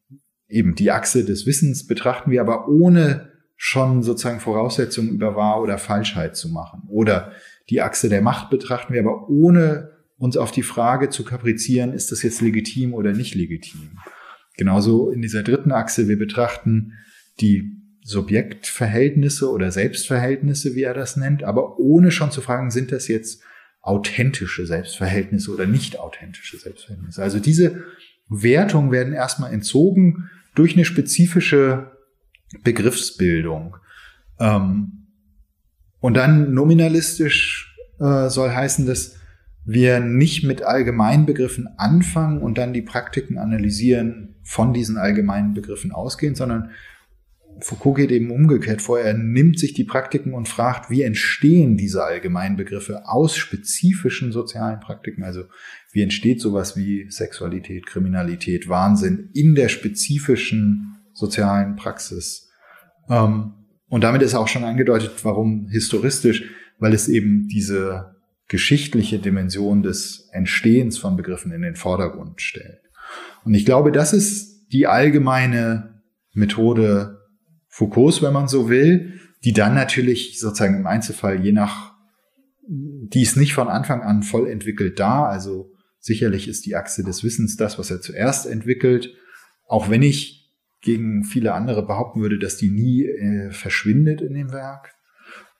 [0.48, 5.78] eben die Achse des Wissens, betrachten wir aber ohne schon sozusagen Voraussetzungen über Wahr oder
[5.78, 6.82] Falschheit zu machen.
[6.88, 7.32] Oder
[7.70, 12.12] die Achse der Macht betrachten wir aber ohne uns auf die Frage zu kaprizieren, ist
[12.12, 13.98] das jetzt legitim oder nicht legitim.
[14.56, 16.92] Genauso in dieser dritten Achse, wir betrachten
[17.40, 23.08] die Subjektverhältnisse oder Selbstverhältnisse, wie er das nennt, aber ohne schon zu fragen, sind das
[23.08, 23.42] jetzt
[23.82, 27.22] authentische Selbstverhältnisse oder nicht authentische Selbstverhältnisse.
[27.22, 27.82] Also diese
[28.28, 31.92] Wertungen werden erstmal entzogen durch eine spezifische
[32.62, 33.76] Begriffsbildung.
[34.38, 35.08] Ähm,
[36.00, 39.16] und dann nominalistisch äh, soll heißen, dass
[39.64, 45.92] wir nicht mit allgemeinen Begriffen anfangen und dann die Praktiken analysieren von diesen allgemeinen Begriffen
[45.92, 46.70] ausgehen, sondern
[47.60, 48.98] Foucault geht eben umgekehrt vor.
[48.98, 54.80] Er nimmt sich die Praktiken und fragt, wie entstehen diese allgemeinen Begriffe aus spezifischen sozialen
[54.80, 55.22] Praktiken?
[55.22, 55.44] Also
[55.92, 62.50] wie entsteht sowas wie Sexualität, Kriminalität, Wahnsinn in der spezifischen sozialen Praxis?
[63.08, 63.54] Ähm,
[63.88, 66.44] und damit ist auch schon angedeutet, warum historistisch,
[66.78, 68.16] weil es eben diese
[68.48, 72.80] geschichtliche Dimension des Entstehens von Begriffen in den Vordergrund stellt.
[73.44, 76.02] Und ich glaube, das ist die allgemeine
[76.34, 77.21] Methode
[77.74, 81.94] Foucaults, wenn man so will, die dann natürlich sozusagen im Einzelfall je nach,
[82.68, 85.24] die ist nicht von Anfang an voll entwickelt da.
[85.24, 89.14] Also sicherlich ist die Achse des Wissens das, was er zuerst entwickelt.
[89.66, 90.52] Auch wenn ich
[90.82, 94.92] gegen viele andere behaupten würde, dass die nie äh, verschwindet in dem Werk.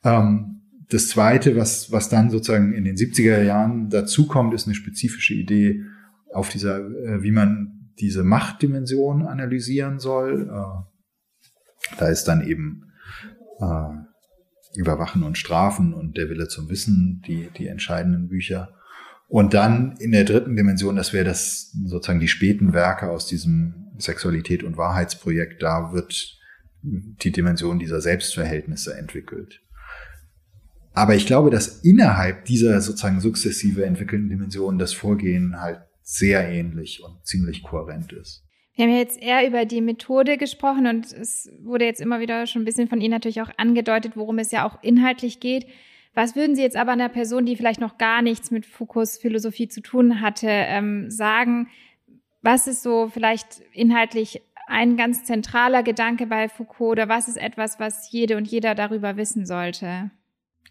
[0.05, 0.61] Ähm,
[0.91, 5.81] das zweite, was, was dann sozusagen in den 70er Jahren dazukommt, ist eine spezifische Idee
[6.31, 10.51] auf dieser, äh, wie man diese Machtdimension analysieren soll.
[10.53, 10.92] Äh,
[11.99, 12.93] da ist dann eben
[13.61, 18.75] äh, Überwachen und Strafen und der Wille zum Wissen die, die entscheidenden Bücher.
[19.29, 23.91] Und dann in der dritten Dimension, das wäre das sozusagen die späten Werke aus diesem
[23.99, 26.39] Sexualität und Wahrheitsprojekt, da wird
[26.83, 29.61] die Dimension dieser Selbstverhältnisse entwickelt.
[30.93, 37.03] Aber ich glaube, dass innerhalb dieser sozusagen sukzessive entwickelten Dimensionen das Vorgehen halt sehr ähnlich
[37.03, 38.45] und ziemlich kohärent ist.
[38.75, 42.63] Wir haben jetzt eher über die Methode gesprochen und es wurde jetzt immer wieder schon
[42.63, 45.67] ein bisschen von Ihnen natürlich auch angedeutet, worum es ja auch inhaltlich geht.
[46.15, 49.69] Was würden Sie jetzt aber einer Person, die vielleicht noch gar nichts mit Foucaults Philosophie
[49.69, 51.69] zu tun hatte, ähm, sagen?
[52.41, 57.79] Was ist so vielleicht inhaltlich ein ganz zentraler Gedanke bei Foucault oder was ist etwas,
[57.79, 60.11] was jede und jeder darüber wissen sollte?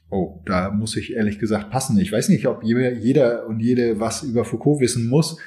[0.09, 1.97] Oh, da muss ich ehrlich gesagt passen.
[1.99, 5.39] Ich weiß nicht, ob jeder und jede was über Foucault wissen muss.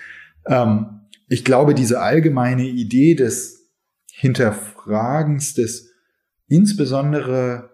[0.47, 3.71] Ähm, ich glaube, diese allgemeine Idee des
[4.13, 5.93] Hinterfragens, des
[6.47, 7.71] insbesondere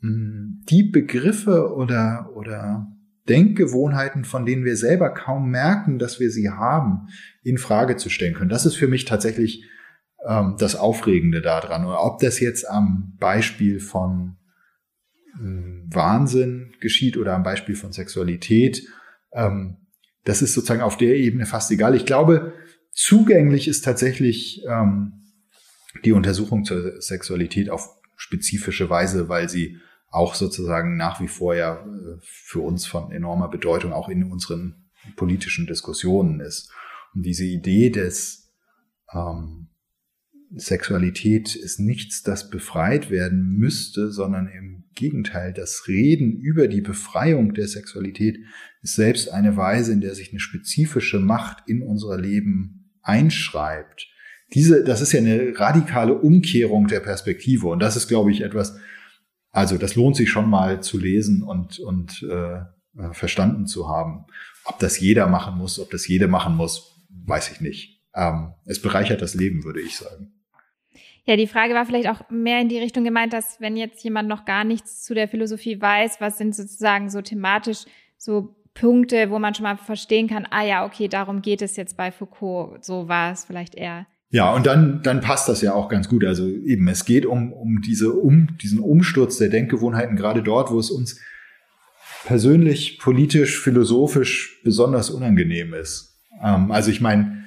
[0.00, 2.86] mh, hm, die Begriffe oder, oder
[3.28, 7.08] Denkgewohnheiten, von denen wir selber kaum merken, dass wir sie haben,
[7.42, 8.50] in Frage zu stellen können.
[8.50, 9.64] Das ist für mich tatsächlich
[10.26, 11.84] ähm, das Aufregende daran.
[11.84, 14.36] Oder ob das jetzt am Beispiel von
[15.34, 18.86] Wahnsinn geschieht oder am Beispiel von Sexualität.
[19.32, 19.81] Ähm,
[20.24, 21.94] das ist sozusagen auf der Ebene fast egal.
[21.94, 22.52] Ich glaube,
[22.90, 25.12] zugänglich ist tatsächlich ähm,
[26.04, 29.78] die Untersuchung zur Sexualität auf spezifische Weise, weil sie
[30.10, 34.90] auch sozusagen nach wie vor ja äh, für uns von enormer Bedeutung auch in unseren
[35.16, 36.70] politischen Diskussionen ist.
[37.14, 38.52] Und diese Idee des
[39.12, 39.68] ähm,
[40.54, 47.54] Sexualität ist nichts, das befreit werden müsste, sondern im Gegenteil, das Reden über die Befreiung
[47.54, 48.38] der Sexualität
[48.82, 54.08] ist selbst eine Weise, in der sich eine spezifische Macht in unser Leben einschreibt.
[54.54, 58.76] Diese, das ist ja eine radikale Umkehrung der Perspektive und das ist, glaube ich, etwas,
[59.50, 62.60] also das lohnt sich schon mal zu lesen und, und äh,
[63.12, 64.26] verstanden zu haben.
[64.64, 68.02] Ob das jeder machen muss, ob das jede machen muss, weiß ich nicht.
[68.14, 70.34] Ähm, es bereichert das Leben, würde ich sagen.
[71.24, 74.28] Ja, die Frage war vielleicht auch mehr in die Richtung gemeint, dass wenn jetzt jemand
[74.28, 77.84] noch gar nichts zu der Philosophie weiß, was sind sozusagen so thematisch
[78.18, 81.96] so Punkte, wo man schon mal verstehen kann, ah ja, okay, darum geht es jetzt
[81.96, 82.84] bei Foucault.
[82.84, 84.06] So war es vielleicht eher.
[84.30, 86.24] Ja, und dann, dann passt das ja auch ganz gut.
[86.24, 90.78] Also eben, es geht um, um diese, um diesen Umsturz der Denkgewohnheiten, gerade dort, wo
[90.78, 91.20] es uns
[92.24, 96.18] persönlich, politisch, philosophisch besonders unangenehm ist.
[96.42, 97.44] Ähm, also ich meine,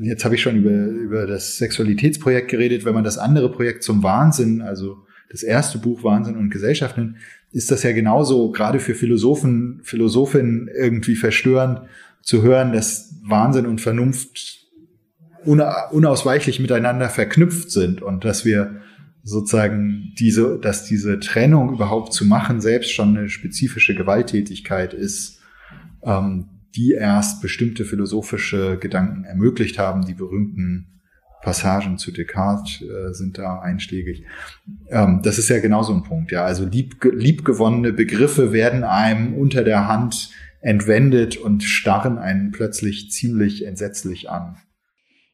[0.00, 4.02] jetzt habe ich schon über, über das Sexualitätsprojekt geredet, wenn man das andere Projekt zum
[4.02, 7.16] Wahnsinn, also das erste Buch Wahnsinn und Gesellschaft nimmt,
[7.52, 11.82] ist das ja genauso gerade für Philosophen, Philosophinnen irgendwie verstörend
[12.22, 14.66] zu hören, dass Wahnsinn und Vernunft
[15.44, 18.80] unausweichlich miteinander verknüpft sind und dass wir
[19.22, 25.40] sozusagen diese, dass diese Trennung überhaupt zu machen selbst schon eine spezifische Gewalttätigkeit ist,
[26.02, 30.04] ähm, die erst bestimmte philosophische Gedanken ermöglicht haben.
[30.04, 30.95] Die berühmten
[31.46, 34.24] Passagen zu Descartes äh, sind da einschlägig.
[34.90, 36.32] Ähm, das ist ja genauso ein Punkt.
[36.32, 40.30] Ja, also lieb, liebgewonnene Begriffe werden einem unter der Hand
[40.60, 44.56] entwendet und starren einen plötzlich ziemlich entsetzlich an.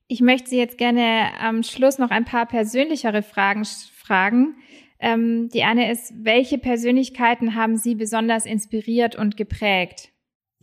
[0.07, 4.57] Ich möchte Sie jetzt gerne am Schluss noch ein paar persönlichere Fragen fragen.
[5.01, 10.12] Ähm, die eine ist, welche Persönlichkeiten haben Sie besonders inspiriert und geprägt?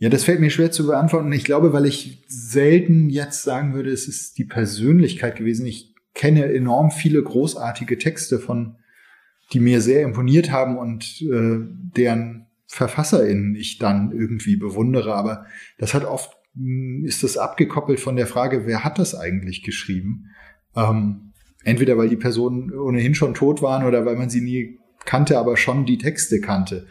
[0.00, 1.30] Ja, das fällt mir schwer zu beantworten.
[1.30, 5.66] Ich glaube, weil ich selten jetzt sagen würde, es ist die Persönlichkeit gewesen.
[5.66, 8.76] Ich kenne enorm viele großartige Texte von,
[9.52, 11.58] die mir sehr imponiert haben und äh,
[11.94, 15.14] deren VerfasserInnen ich dann irgendwie bewundere.
[15.14, 15.44] Aber
[15.76, 20.30] das hat oft, hm, ist das abgekoppelt von der Frage, wer hat das eigentlich geschrieben?
[20.74, 25.36] Ähm, entweder weil die Personen ohnehin schon tot waren oder weil man sie nie kannte,
[25.36, 26.86] aber schon die Texte kannte.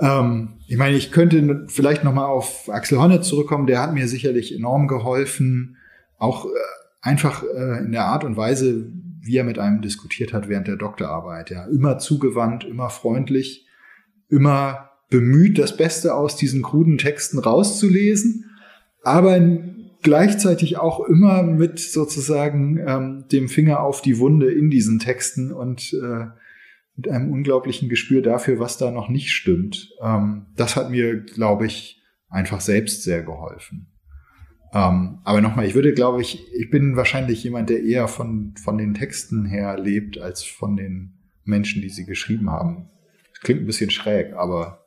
[0.00, 3.66] Ähm, ich meine, ich könnte vielleicht noch mal auf Axel Honneth zurückkommen.
[3.66, 5.76] Der hat mir sicherlich enorm geholfen,
[6.18, 6.48] auch äh,
[7.00, 8.90] einfach äh, in der Art und Weise,
[9.20, 11.50] wie er mit einem diskutiert hat während der Doktorarbeit.
[11.50, 13.66] Ja, immer zugewandt, immer freundlich,
[14.28, 18.50] immer bemüht, das Beste aus diesen kruden Texten rauszulesen,
[19.02, 19.38] aber
[20.02, 25.94] gleichzeitig auch immer mit sozusagen ähm, dem Finger auf die Wunde in diesen Texten und
[25.94, 26.26] äh,
[26.96, 29.90] mit einem unglaublichen Gespür dafür, was da noch nicht stimmt.
[30.02, 33.88] Ähm, das hat mir, glaube ich, einfach selbst sehr geholfen.
[34.72, 38.76] Ähm, aber nochmal, ich würde, glaube ich, ich bin wahrscheinlich jemand, der eher von, von
[38.76, 41.14] den Texten her lebt, als von den
[41.44, 42.90] Menschen, die sie geschrieben haben.
[43.32, 44.86] Das klingt ein bisschen schräg, aber.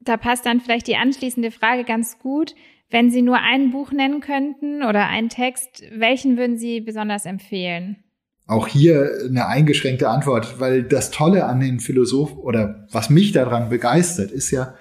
[0.00, 2.54] Da passt dann vielleicht die anschließende Frage ganz gut.
[2.88, 8.04] Wenn Sie nur ein Buch nennen könnten oder einen Text, welchen würden Sie besonders empfehlen?
[8.46, 13.68] Auch hier eine eingeschränkte Antwort, weil das Tolle an den Philosophen oder was mich daran
[13.68, 14.74] begeistert, ist ja,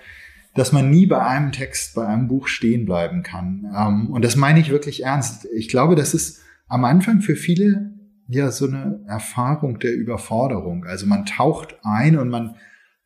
[0.53, 3.66] dass man nie bei einem Text, bei einem Buch stehen bleiben kann.
[3.76, 5.47] Ähm, und das meine ich wirklich ernst.
[5.53, 7.95] Ich glaube, das ist am Anfang für viele
[8.28, 10.86] ja so eine Erfahrung der Überforderung.
[10.86, 12.55] Also man taucht ein und man,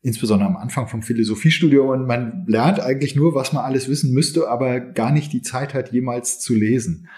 [0.02, 4.48] insbesondere am Anfang vom Philosophiestudium, und man lernt eigentlich nur, was man alles wissen müsste,
[4.48, 7.08] aber gar nicht die Zeit hat, jemals zu lesen.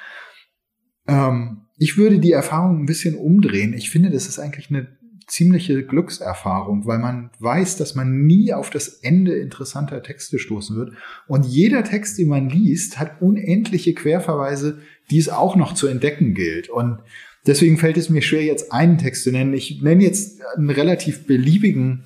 [1.07, 3.75] Ähm, ich würde die Erfahrung ein bisschen umdrehen.
[3.75, 4.87] Ich finde, das ist eigentlich eine
[5.27, 10.93] ziemliche Glückserfahrung, weil man weiß, dass man nie auf das Ende interessanter Texte stoßen wird.
[11.27, 14.79] Und jeder Text, den man liest, hat unendliche Querverweise,
[15.11, 16.69] die es auch noch zu entdecken gilt.
[16.69, 17.01] Und
[17.49, 19.53] deswegen fällt es mir schwer, jetzt einen Text zu nennen.
[19.53, 22.05] Ich nenne jetzt einen relativ beliebigen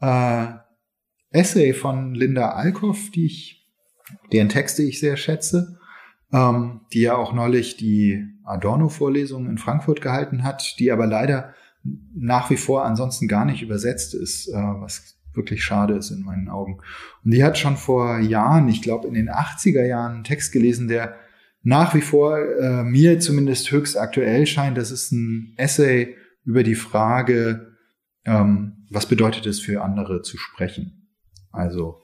[0.00, 0.46] äh,
[1.30, 3.66] Essay von Linda Alkoff, die ich,
[4.32, 5.80] deren Texte ich sehr schätze
[6.32, 11.54] ähm, die ja auch neulich die Adorno-Vorlesung in Frankfurt gehalten hat, die aber leider
[12.14, 16.48] nach wie vor ansonsten gar nicht übersetzt ist, äh, was wirklich schade ist in meinen
[16.48, 16.78] Augen.
[17.24, 20.88] Und die hat schon vor Jahren, ich glaube in den 80er Jahren, einen Text gelesen,
[20.88, 21.16] der
[21.62, 24.78] nach wie vor äh, mir zumindest höchst aktuell scheint.
[24.78, 27.72] Das ist ein Essay über die Frage,
[28.24, 31.08] ähm, was bedeutet es für andere zu sprechen?
[31.50, 32.02] Also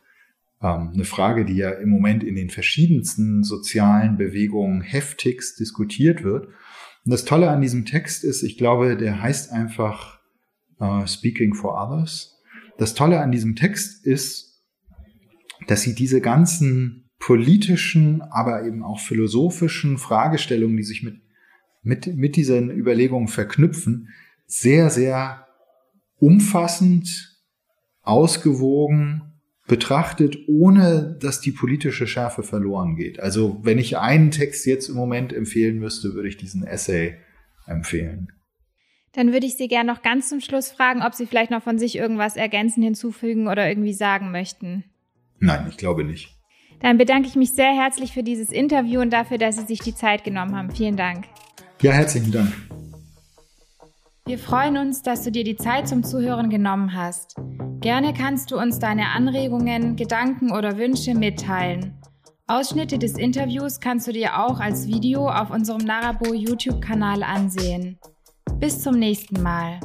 [0.63, 6.47] eine Frage, die ja im Moment in den verschiedensten sozialen Bewegungen heftigst diskutiert wird.
[7.05, 10.21] Und das Tolle an diesem Text ist, ich glaube, der heißt einfach
[10.81, 12.41] uh, Speaking for Others.
[12.79, 14.63] Das Tolle an diesem Text ist,
[15.67, 21.23] dass sie diese ganzen politischen, aber eben auch philosophischen Fragestellungen, die sich mit,
[21.83, 24.11] mit, mit diesen Überlegungen verknüpfen,
[24.47, 25.47] sehr, sehr
[26.19, 27.41] umfassend,
[28.03, 29.32] ausgewogen
[29.69, 33.21] betrachtet, ohne dass die politische Schärfe verloren geht.
[33.21, 37.17] Also wenn ich einen Text jetzt im Moment empfehlen müsste, würde ich diesen Essay
[37.67, 38.33] empfehlen.
[39.13, 41.79] Dann würde ich Sie gerne noch ganz zum Schluss fragen, ob Sie vielleicht noch von
[41.79, 44.85] sich irgendwas ergänzen, hinzufügen oder irgendwie sagen möchten.
[45.39, 46.31] Nein, ich glaube nicht.
[46.81, 49.95] Dann bedanke ich mich sehr herzlich für dieses Interview und dafür, dass Sie sich die
[49.95, 50.71] Zeit genommen haben.
[50.71, 51.27] Vielen Dank.
[51.83, 52.53] Ja, herzlichen Dank.
[54.25, 57.35] Wir freuen uns, dass du dir die Zeit zum Zuhören genommen hast.
[57.81, 62.01] Gerne kannst du uns deine Anregungen, Gedanken oder Wünsche mitteilen.
[62.47, 67.99] Ausschnitte des Interviews kannst du dir auch als Video auf unserem Narabo YouTube-Kanal ansehen.
[68.61, 69.81] Bis zum nächsten Mal.